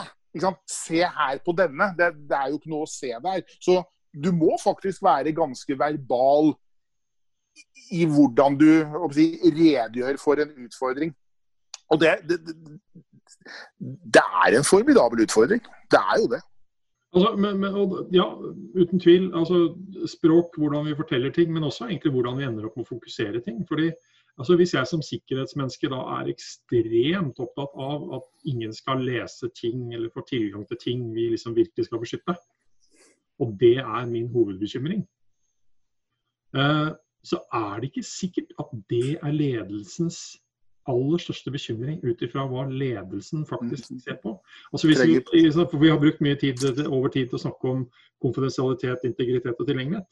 Se 0.70 1.02
her 1.02 1.40
på 1.42 1.54
denne. 1.58 1.96
Det, 1.98 2.12
er 2.36 2.50
jo 2.52 2.60
ikke 2.60 2.70
noe 2.70 2.86
å 2.86 2.90
se 2.92 3.10
der. 3.10 3.42
Så 3.60 3.82
du 4.14 4.30
må 4.32 4.58
faktisk 4.62 5.02
være 5.02 5.34
ganske 5.34 5.78
verbal 5.80 6.54
i 7.92 8.06
hvordan 8.06 8.58
du 8.60 8.70
si, 9.16 9.32
redegjør 9.42 10.20
for 10.22 10.38
en 10.44 10.52
utfordring. 10.68 11.16
Og 11.90 12.00
det, 12.02 12.14
det, 12.30 12.38
det, 14.14 14.22
er 14.46 14.58
en 14.58 14.68
formidabel 14.68 15.24
utfordring. 15.26 15.64
Det 15.92 16.00
er 16.00 16.22
jo 16.22 16.30
det. 16.36 16.42
Altså, 17.16 17.36
men, 17.40 17.60
men, 17.62 17.76
ja, 18.14 18.26
uten 18.76 19.00
tvil. 19.00 19.32
Altså, 19.36 19.78
språk, 20.12 20.58
hvordan 20.58 20.86
vi 20.90 20.96
forteller 20.96 21.32
ting, 21.32 21.54
men 21.54 21.64
også 21.64 21.88
egentlig 21.88 22.12
hvordan 22.12 22.38
vi 22.38 22.48
ender 22.48 22.68
opp 22.68 22.76
med 22.78 22.88
å 22.88 22.94
fokusere 22.96 23.42
ting. 23.46 23.64
Fordi 23.70 23.92
Altså 24.38 24.56
Hvis 24.56 24.74
jeg 24.74 24.88
som 24.88 25.02
sikkerhetsmenneske 25.02 25.90
da 25.90 25.98
er 26.20 26.28
ekstremt 26.30 27.40
opptatt 27.42 27.74
av 27.82 28.04
at 28.20 28.28
ingen 28.46 28.74
skal 28.74 29.02
lese 29.02 29.50
ting 29.58 29.96
eller 29.96 30.14
få 30.14 30.22
tilgang 30.30 30.66
til 30.70 30.78
ting 30.84 31.08
vi 31.16 31.26
liksom 31.34 31.56
virkelig 31.58 31.88
skal 31.88 32.02
beskytte, 32.04 32.36
og 33.42 33.56
det 33.60 33.80
er 33.82 34.06
min 34.06 34.30
hovedbekymring, 34.30 35.02
eh, 36.54 36.90
så 37.26 37.40
er 37.54 37.80
det 37.80 37.90
ikke 37.90 38.06
sikkert 38.06 38.54
at 38.62 38.70
det 38.90 39.18
er 39.18 39.34
ledelsens 39.34 40.38
aller 40.88 41.18
største 41.22 41.52
bekymring 41.52 42.00
ut 42.04 42.22
ifra 42.22 42.46
hva 42.50 42.66
ledelsen 42.70 43.46
faktisk 43.46 43.92
Mm. 43.92 44.00
ser 44.02 44.18
på. 44.24 44.40
Altså 44.74 44.88
hvis 44.88 45.02
vi, 45.06 45.52
for 45.54 45.78
vi 45.78 45.90
har 45.90 46.00
brukt 46.00 46.22
mye 46.22 46.36
tid 46.40 46.64
over 46.88 47.10
tid 47.10 47.30
til 47.30 47.38
å 47.40 47.44
snakke 47.46 47.64
om 47.70 47.88
konfidensialitet, 48.24 49.04
integritet 49.06 49.56
og 49.60 49.68
tilgjengelighet. 49.68 50.08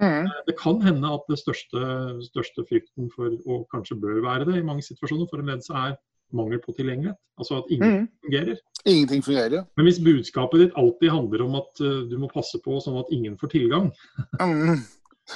Mm. 0.00 0.28
Det 0.46 0.56
kan 0.58 0.80
hende 0.80 1.10
at 1.12 1.20
det 1.28 1.38
største, 1.38 1.80
største 2.24 2.64
frykten 2.68 3.10
for, 3.14 3.34
og 3.46 3.66
kanskje 3.74 3.98
bør 4.00 4.22
være 4.24 4.46
det 4.48 4.60
i 4.62 4.64
mange 4.64 4.82
situasjoner, 4.82 5.28
for 5.28 5.38
en 5.42 5.46
ledelse 5.50 5.74
er 5.76 5.96
mangel 6.32 6.58
på 6.62 6.72
tilgjengelighet. 6.78 7.18
Altså 7.38 7.58
at 7.58 7.64
ingen 7.70 7.92
Mm. 8.00 8.08
fungerer. 8.24 8.56
Ingenting 8.86 9.22
fungerer. 9.22 9.52
ja. 9.52 9.62
Men 9.76 9.84
hvis 9.86 9.98
budskapet 9.98 10.60
ditt 10.60 10.72
alltid 10.76 11.10
handler 11.10 11.42
om 11.44 11.54
at 11.56 11.80
uh, 11.80 12.08
du 12.08 12.16
må 12.18 12.28
passe 12.32 12.56
på 12.64 12.80
sånn 12.80 12.98
at 12.98 13.10
ingen 13.12 13.36
får 13.36 13.50
tilgang, 13.50 13.92
Mm. 14.40 14.78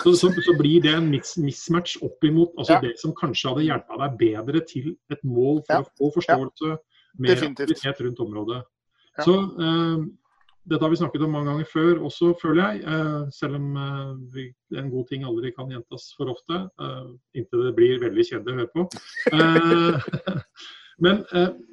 Så, 0.03 0.13
så, 0.19 0.31
så 0.43 0.55
blir 0.59 0.83
det 0.83 0.93
en 0.97 1.07
mis 1.13 1.37
mismatch 1.39 1.97
opp 2.03 2.25
imot 2.27 2.53
altså 2.59 2.77
Ja. 2.77 2.81
det 2.83 2.97
som 3.01 3.15
kanskje 3.15 3.53
hadde 3.53 3.67
hjulpet 3.69 4.03
deg 4.03 4.19
bedre 4.21 4.61
til 4.67 4.91
et 5.15 5.23
mål 5.23 5.63
for 5.67 5.75
Ja. 5.77 5.81
å 5.85 5.89
få 5.99 6.11
forståelse, 6.19 6.77
mer 7.19 7.35
Definitivt. 7.37 7.71
aktivitet 7.71 8.01
rundt 8.07 8.21
området. 8.25 8.61
Ja. 9.19 9.25
Så 9.25 9.35
uh, 9.39 10.03
dette 10.67 10.83
har 10.83 10.91
vi 10.91 10.97
snakket 10.99 11.23
om 11.23 11.35
mange 11.37 11.53
ganger 11.53 11.69
før 11.71 12.01
også, 12.09 12.33
føler 12.41 12.63
jeg. 12.65 12.83
Uh, 12.89 13.29
selv 13.31 13.59
om 13.61 13.77
uh, 13.77 14.15
vi, 14.35 14.49
en 14.75 14.91
god 14.91 15.07
ting 15.11 15.27
aldri 15.29 15.53
kan 15.55 15.71
gjentas 15.71 16.09
for 16.17 16.33
ofte. 16.33 16.65
Inntil 17.37 17.67
det 17.69 17.75
blir 17.77 18.01
veldig 18.03 18.25
kjedelig 18.31 18.55
å 18.55 18.59
høre 18.63 18.73
på. 18.75 18.89
Men, 21.03 21.25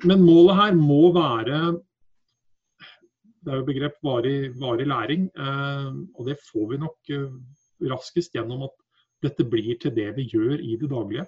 men, 0.02 0.24
målet 0.26 0.56
her 0.58 0.72
må 0.74 1.12
være 1.14 1.58
Det 3.46 3.52
er 3.52 3.60
jo 3.60 3.68
begrep 3.68 4.00
varig, 4.02 4.50
varig 4.58 4.88
læring. 4.90 5.28
og 6.18 6.26
det 6.26 6.40
får 6.42 6.66
vi 6.72 6.80
nok 6.82 7.12
raskest 7.90 8.34
gjennom 8.36 8.64
at 8.68 8.76
dette 9.24 9.44
blir 9.46 9.78
til 9.80 9.94
det 9.96 10.16
vi 10.18 10.28
gjør 10.32 10.60
i 10.62 10.76
det 10.82 10.90
daglige. 10.90 11.26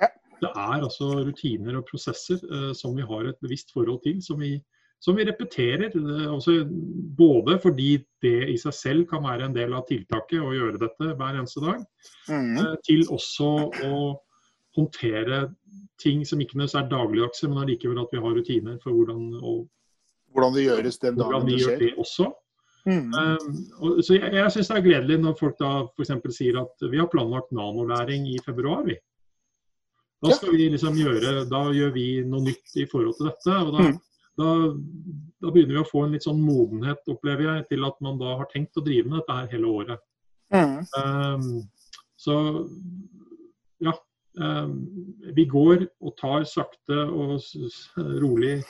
Ja. 0.00 0.08
Det 0.40 0.50
er 0.54 0.82
altså 0.82 1.12
rutiner 1.26 1.78
og 1.78 1.86
prosesser 1.86 2.38
som 2.74 2.94
vi 2.96 3.02
har 3.02 3.28
et 3.30 3.38
bevisst 3.42 3.72
forhold 3.74 4.02
til. 4.04 4.20
som 4.22 4.38
vi 4.40 4.60
som 5.00 5.14
vi 5.14 5.22
repeterer. 5.24 5.92
Også 6.34 6.64
både 7.16 7.58
fordi 7.62 8.04
det 8.22 8.48
i 8.50 8.56
seg 8.58 8.74
selv 8.74 9.04
kan 9.06 9.22
være 9.22 9.44
en 9.46 9.54
del 9.54 9.70
av 9.72 9.84
tiltaket 9.86 10.42
å 10.42 10.50
gjøre 10.50 10.80
dette 10.82 11.12
hver 11.14 11.38
eneste 11.38 11.60
dag, 11.62 11.84
Mm. 12.28 12.56
til 12.82 13.04
også 13.06 13.70
å 13.86 14.18
håndtere 14.76 15.54
ting 16.02 16.24
som 16.26 16.40
ikke 16.40 16.58
nødvendigvis 16.58 16.74
er 16.82 16.90
dagligdagse, 16.90 17.48
men 17.48 17.58
allikevel 17.62 18.00
at 18.02 18.10
vi 18.12 18.18
har 18.18 18.34
rutiner 18.34 18.78
for 18.82 18.90
hvordan, 18.92 19.34
og, 19.42 19.68
Hvordan 20.34 20.54
det 20.54 20.64
gjøres 20.66 20.98
den 20.98 21.16
dagen 21.16 21.46
det 21.46 21.54
gjør 21.60 21.70
skjer. 21.70 21.78
det 21.78 21.94
også. 21.96 22.32
Mm. 22.86 23.12
Um, 23.12 24.00
så 24.02 24.16
jeg, 24.16 24.32
jeg 24.32 24.52
syns 24.54 24.70
det 24.70 24.76
er 24.78 24.84
gledelig 24.86 25.18
når 25.20 25.36
folk 25.40 25.58
da 25.60 25.72
f.eks. 25.90 26.12
sier 26.36 26.60
at 26.62 26.88
vi 26.88 27.00
har 27.00 27.10
planlagt 27.12 27.50
nanolæring 27.52 28.28
i 28.30 28.38
februar. 28.44 28.84
vi. 28.86 28.96
Da 30.22 30.34
skal 30.34 30.54
vi 30.56 30.68
liksom 30.72 30.96
gjøre, 30.98 31.44
da 31.50 31.62
gjør 31.74 31.92
vi 31.94 32.06
noe 32.26 32.42
nytt 32.48 32.78
i 32.80 32.86
forhold 32.90 33.18
til 33.18 33.30
dette. 33.30 33.54
og 33.54 33.72
da 33.76 33.88
Mm. 33.88 33.98
da, 34.38 34.50
da 35.42 35.50
begynner 35.50 35.74
vi 35.74 35.82
å 35.82 35.90
få 35.90 36.04
en 36.04 36.12
litt 36.14 36.22
sånn 36.26 36.40
modenhet, 36.42 37.00
opplever 37.10 37.42
jeg, 37.42 37.68
til 37.72 37.84
at 37.84 37.96
man 38.00 38.18
da 38.18 38.36
har 38.38 38.46
tenkt 38.52 38.76
å 38.78 38.84
drive 38.86 39.08
med 39.08 39.18
dette 39.20 39.34
her 39.34 39.48
hele 39.50 39.66
året. 39.66 40.04
Mm. 40.54 40.86
Um, 40.98 41.48
så 42.16 42.36
ja. 43.82 43.94
Um, 44.38 44.86
vi 45.34 45.44
går 45.50 45.88
og 45.98 46.12
tar 46.20 46.44
sakte 46.46 46.94
og 47.10 47.40
rolig 48.22 48.60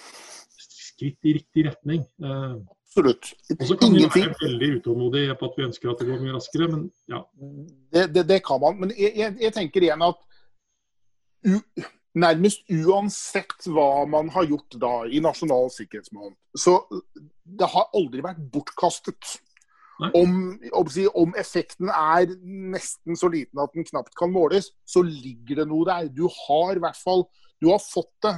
skritt 0.57 1.19
i 1.29 1.35
riktig 1.37 1.67
retning. 1.67 2.07
Uh, 2.23 2.57
Absolutt. 2.99 3.29
og 3.61 3.67
så 3.67 3.77
kan 3.79 3.95
vi 3.95 4.07
være 4.07 4.35
veldig 4.43 4.71
utålmodige 4.79 5.37
på 5.39 5.51
at 5.51 5.59
vi 5.59 5.67
ønsker 5.69 5.91
at 5.93 6.01
det 6.01 6.09
går 6.09 6.23
mye 6.25 6.35
raskere, 6.35 6.69
men 6.73 6.89
ja. 7.09 7.21
Det, 7.95 8.07
det, 8.15 8.25
det 8.29 8.41
kan 8.47 8.61
man. 8.63 8.81
Men 8.81 8.93
jeg, 8.97 9.13
jeg, 9.17 9.37
jeg 9.41 9.55
tenker 9.55 9.87
igjen 9.87 10.03
at 10.03 10.19
u, 11.47 11.59
nærmest 12.19 12.65
uansett 12.75 13.69
hva 13.71 14.05
man 14.11 14.33
har 14.35 14.49
gjort 14.51 14.79
da 14.83 14.95
i 15.07 15.23
Nasjonal 15.23 15.71
sikkerhetsmål, 15.75 16.33
så 16.59 16.81
det 17.59 17.69
har 17.75 17.93
aldri 17.95 18.25
vært 18.25 18.43
bortkastet. 18.53 19.39
Om, 19.99 20.35
om, 20.79 20.89
om 21.19 21.33
effekten 21.39 21.89
er 21.91 22.31
nesten 22.71 23.19
så 23.19 23.27
liten 23.33 23.59
at 23.59 23.73
den 23.75 23.87
knapt 23.87 24.15
kan 24.19 24.31
måles, 24.31 24.71
så 24.87 25.03
ligger 25.03 25.59
det 25.59 25.67
noe 25.71 25.87
der. 25.89 26.07
Du 26.15 26.29
har 26.31 26.79
i 26.79 26.83
hvert 26.85 26.99
fall 26.99 27.27
Du 27.59 27.67
har 27.73 27.81
fått 27.83 28.13
det. 28.23 28.37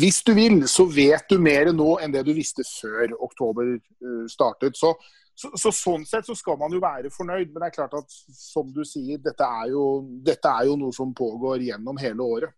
Hvis 0.00 0.22
du 0.22 0.32
vil, 0.36 0.62
så 0.70 0.84
vet 0.86 1.26
du 1.28 1.38
mer 1.42 1.72
nå 1.74 1.98
enn 2.00 2.12
det 2.14 2.24
du 2.26 2.32
visste 2.36 2.62
før 2.62 3.14
oktober 3.26 3.74
eh, 3.74 4.24
startet. 4.30 4.76
Så, 4.78 4.94
så, 5.34 5.50
så 5.58 5.72
Sånn 5.74 6.04
sett 6.06 6.26
så 6.28 6.34
skal 6.38 6.56
man 6.60 6.70
jo 6.72 6.78
være 6.80 7.10
fornøyd, 7.10 7.50
men 7.50 7.60
det 7.64 7.70
er 7.72 7.74
klart 7.78 7.94
at 7.98 8.10
som 8.38 8.70
du 8.72 8.84
sier, 8.86 9.18
dette 9.18 9.42
er 9.44 9.72
jo, 9.72 9.86
dette 10.22 10.46
er 10.46 10.68
jo 10.70 10.76
noe 10.78 10.94
som 10.94 11.10
pågår 11.14 11.64
gjennom 11.66 11.98
hele 11.98 12.22
året. 12.22 12.52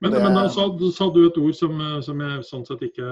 Men, 0.00 0.12
Det- 0.12 0.20
men 0.22 0.34
da 0.34 0.48
sa, 0.52 0.68
sa 0.92 1.10
du 1.10 1.26
et 1.26 1.38
ord 1.40 1.54
som, 1.56 1.80
eh, 1.80 2.00
som 2.02 2.20
jeg 2.20 2.44
sånn 2.44 2.66
sett 2.66 2.82
ikke 2.86 3.10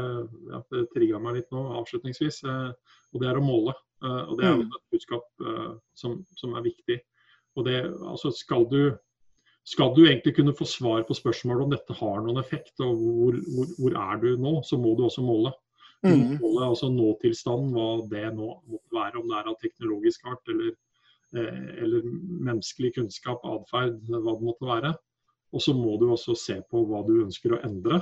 ja, 0.53 0.63
trigga 0.95 1.19
meg 1.19 1.35
litt 1.41 1.51
nå, 1.51 1.65
avslutningsvis. 1.83 2.45
Eh, 2.45 2.73
og 3.15 3.21
det 3.23 3.29
er 3.31 3.41
å 3.41 3.45
måle. 3.45 3.75
Og 4.03 4.39
det 4.39 4.45
er 4.47 4.55
jo 4.55 4.63
Mm. 4.63 4.71
et 4.73 4.93
budskap 4.95 5.25
som, 5.95 6.25
som 6.39 6.55
er 6.57 6.63
viktig. 6.63 7.01
Og 7.57 7.65
det, 7.67 7.83
altså 8.07 8.31
skal 8.33 8.65
du 8.71 8.97
skal 9.71 9.93
du 9.95 10.05
egentlig 10.05 10.35
kunne 10.37 10.55
få 10.57 10.67
svar 10.67 11.05
på 11.07 11.15
spørsmålet 11.15 11.65
om 11.65 11.75
dette 11.75 11.97
har 12.01 12.23
noen 12.25 12.41
effekt, 12.43 12.75
og 12.83 12.97
hvor, 12.99 13.37
hvor, 13.55 13.75
hvor 13.79 13.99
er 14.03 14.23
du 14.23 14.31
nå, 14.41 14.55
så 14.67 14.79
må 14.81 14.97
du 14.99 15.05
også 15.07 15.25
måle. 15.25 15.53
Mm. 16.01 16.39
måle 16.41 16.71
altså 16.71 16.89
nåtilstanden, 16.89 17.75
hva 17.77 17.89
det 18.09 18.31
nå 18.33 18.47
måtte 18.73 18.97
være, 18.97 19.21
om 19.21 19.29
det 19.29 19.37
er 19.37 19.51
av 19.53 19.59
teknologisk 19.61 20.31
art 20.33 20.49
eller, 20.49 20.73
eh, 21.37 21.67
eller 21.85 22.07
menneskelig 22.49 22.95
kunnskap, 22.97 23.45
atferd, 23.45 24.01
hva 24.09 24.33
det 24.33 24.49
måtte 24.49 24.71
være. 24.71 24.95
Og 25.53 25.63
så 25.63 25.75
må 25.77 25.99
du 26.01 26.09
også 26.09 26.37
se 26.39 26.57
på 26.71 26.83
hva 26.89 27.03
du 27.07 27.19
ønsker 27.27 27.57
å 27.57 27.61
endre, 27.69 28.01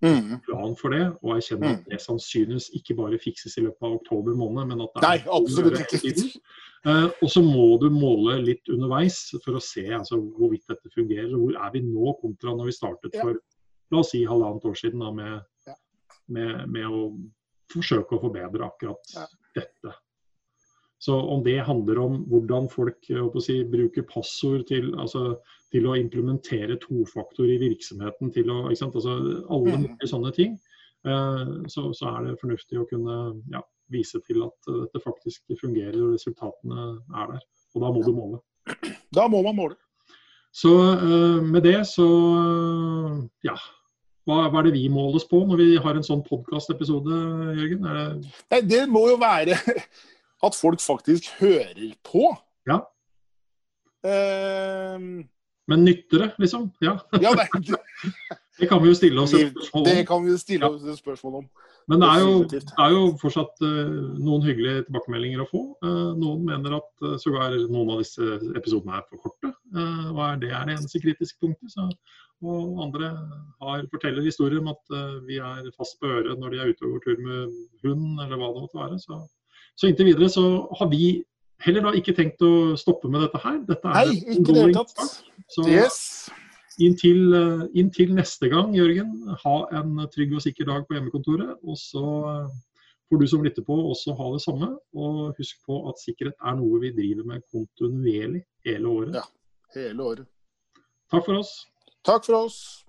Mm. 0.00 0.38
plan 0.46 0.72
for 0.80 0.94
det, 0.96 1.02
og 1.20 1.34
erkjenne 1.36 1.74
at 1.74 1.88
det 1.90 1.98
sannsynligvis 2.00 2.70
ikke 2.78 2.96
bare 2.96 3.18
fikses 3.20 3.58
i 3.60 3.66
løpet 3.66 3.84
av 3.84 3.98
oktober 3.98 4.36
måned, 4.38 4.70
men 4.70 4.84
at 4.86 4.94
det 4.96 5.02
Nei, 5.04 5.16
er 5.18 5.34
absolutt 5.36 5.96
ikke. 5.98 6.14
Eh, 6.88 7.08
og 7.20 7.28
så 7.28 7.42
må 7.44 7.66
du 7.82 7.90
måle 7.92 8.38
litt 8.40 8.70
underveis 8.72 9.18
for 9.44 9.58
å 9.58 9.60
se 9.60 9.84
altså, 9.92 10.16
hvorvidt 10.38 10.64
dette 10.72 10.88
fungerer. 10.94 11.34
Hvor 11.36 11.52
er 11.52 11.74
vi 11.74 11.82
nå 11.84 12.14
kontra 12.22 12.54
når 12.56 12.70
vi 12.70 12.76
startet 12.78 13.18
for 13.20 13.36
la 13.90 14.00
oss 14.00 14.14
si 14.14 14.22
halvannet 14.24 14.64
år 14.70 14.78
siden 14.78 15.04
da, 15.04 15.10
med, 15.12 15.74
med, 16.32 16.64
med 16.70 16.86
å 16.88 17.02
forsøke 17.70 18.16
å 18.16 18.22
forbedre 18.24 18.70
akkurat 18.70 19.12
dette. 19.56 19.94
Så 21.00 21.16
om 21.32 21.40
det 21.44 21.58
handler 21.64 21.98
om 22.02 22.18
hvordan 22.28 22.66
folk 22.68 23.06
si, 23.40 23.62
bruker 23.64 24.04
passord 24.04 24.66
til, 24.68 24.90
altså, 25.00 25.38
til 25.72 25.86
å 25.88 25.94
implementere 25.96 26.76
tofaktor 26.82 27.48
i 27.48 27.56
virksomheten, 27.62 28.32
til 28.34 28.50
å? 28.52 28.66
Altså, 28.68 29.14
alle 29.48 29.76
Mhm. 29.78 29.86
mulige 29.86 30.10
sånne 30.10 30.32
ting, 30.36 30.58
eh, 31.08 31.44
så, 31.72 31.86
så 31.96 32.10
er 32.12 32.26
det 32.28 32.40
fornuftig 32.42 32.78
å 32.82 32.88
kunne 32.90 33.16
ja, 33.54 33.62
vise 33.90 34.20
til 34.26 34.42
at 34.44 34.68
eh, 34.68 34.82
dette 34.84 35.00
faktisk 35.06 35.56
fungerer 35.60 35.96
og 36.04 36.12
resultatene 36.18 37.00
er 37.16 37.32
der. 37.32 37.46
Og 37.74 37.80
da 37.86 37.92
må 37.96 38.04
du 38.04 38.12
måle. 38.12 38.42
Da 39.14 39.24
må 39.28 39.40
man 39.42 39.56
måle. 39.56 39.76
Så 40.52 40.70
eh, 40.98 41.40
med 41.46 41.62
det 41.64 41.78
så 41.86 42.04
ja. 43.46 43.56
Hva, 44.28 44.44
hva 44.52 44.60
er 44.60 44.68
det 44.68 44.74
vi 44.76 44.84
måles 44.92 45.24
på 45.26 45.40
når 45.48 45.56
vi 45.58 45.68
har 45.80 45.96
en 45.96 46.04
sånn 46.06 46.20
podkastepisode, 46.26 47.16
Jørgen? 47.56 47.86
Det, 47.88 48.32
Nei, 48.52 48.60
det 48.68 48.82
må 48.92 49.06
jo 49.08 49.16
være 49.18 49.56
at 50.46 50.56
folk 50.56 50.80
faktisk 50.80 51.28
hører 51.40 51.92
på. 52.06 52.30
Ja. 52.68 52.80
Ehm, 54.06 55.28
men 55.70 55.84
nytter 55.84 56.24
det, 56.24 56.30
liksom? 56.38 56.70
Ja. 56.80 56.98
ja, 57.20 57.34
det, 57.36 57.48
Det 58.60 58.68
kan 58.68 58.82
vi 58.82 58.90
jo 58.90 58.96
stille 58.96 59.22
oss 59.22 59.32
et 59.32 59.54
spørsmål 59.54 59.80
om. 59.80 59.86
det 59.88 60.06
kan 60.08 60.24
vi 60.24 60.32
jo 60.34 60.38
stille 60.40 60.68
oss 60.68 60.82
et 60.84 60.98
spørsmål 60.98 61.36
om. 61.38 61.44
Men 61.88 62.02
det 62.02 62.08
er 62.12 62.20
jo, 62.20 62.32
det 62.50 62.60
er 62.84 62.90
jo 62.92 63.04
fortsatt 63.22 63.62
uh, 63.64 63.92
noen 64.20 64.44
hyggelige 64.44 64.82
tilbakemeldinger 64.88 65.44
å 65.44 65.48
få. 65.48 65.62
Uh, 65.84 66.10
noen 66.18 66.42
mener 66.44 66.76
at 66.76 67.06
uh, 67.06 67.14
sågar 67.22 67.56
noen 67.72 67.94
av 67.94 68.02
disse 68.02 68.26
episodene 68.58 68.98
er 68.98 69.06
for 69.08 69.22
korte. 69.24 69.52
og 70.12 70.20
er 70.26 70.42
det 70.42 70.50
er 70.52 70.68
det 70.68 70.76
eneste 70.76 71.00
kritiske 71.00 71.40
punktet. 71.40 71.72
Så, 71.72 71.88
og 72.44 72.82
andre 72.84 73.14
har, 73.62 73.86
forteller 73.92 74.28
historier 74.28 74.60
om 74.60 74.70
at 74.72 74.94
vi 75.26 75.40
er 75.40 75.66
fast 75.76 75.98
på 76.00 76.08
øret 76.08 76.40
når 76.40 76.54
de 76.54 76.60
er 76.60 76.70
ute 76.72 76.86
og 76.88 76.94
går 76.96 77.02
tur 77.06 77.24
med 77.24 77.56
hund, 77.84 78.06
eller 78.24 78.36
hva 78.36 78.52
det 78.52 78.64
måtte 78.64 78.80
være. 78.80 79.00
Så, 79.00 79.18
så 79.76 79.88
inntil 79.88 80.10
videre 80.10 80.28
så 80.32 80.44
har 80.78 80.88
vi 80.90 81.24
heller 81.64 81.84
da 81.88 81.92
ikke 81.96 82.14
tenkt 82.16 82.42
å 82.44 82.76
stoppe 82.80 83.08
med 83.12 83.22
dette 83.26 83.40
her. 83.42 83.58
Dette 83.68 83.90
er 83.90 84.06
Nei, 84.10 84.16
ikke 84.34 84.46
det 84.48 84.62
hele 84.62 84.74
tatt. 84.74 85.22
Så 85.50 85.66
Yes. 85.68 86.30
inntil, 86.80 87.34
eh, 87.36 87.66
inntil 87.74 88.14
neste 88.16 88.48
gang, 88.48 88.72
Jørgen, 88.74 89.12
ha 89.44 89.56
en 89.80 90.08
trygg 90.14 90.34
og 90.34 90.42
sikker 90.42 90.64
dag 90.66 90.86
på 90.88 90.96
hjemmekontoret. 90.96 91.58
Og 91.64 91.76
så 91.76 92.04
eh, 92.30 92.48
får 93.10 93.20
du 93.20 93.26
som 93.26 93.42
lytter 93.44 93.62
på 93.66 93.76
også 93.76 94.16
ha 94.16 94.32
det 94.32 94.42
samme. 94.42 94.78
Og 94.94 95.34
husk 95.36 95.60
på 95.66 95.82
at 95.90 96.00
sikkerhet 96.00 96.34
er 96.40 96.56
noe 96.56 96.80
vi 96.80 96.92
driver 96.96 97.24
med 97.24 97.42
kontinuerlig 97.52 98.44
hele 98.64 98.86
året. 98.88 99.14
Ja. 99.20 99.26
Hele 99.74 100.02
året. 100.02 100.26
Takk 101.10 101.26
for 101.26 101.40
oss. 101.42 101.66
Takk 102.06 102.24
for 102.24 102.44
oss. 102.46 102.84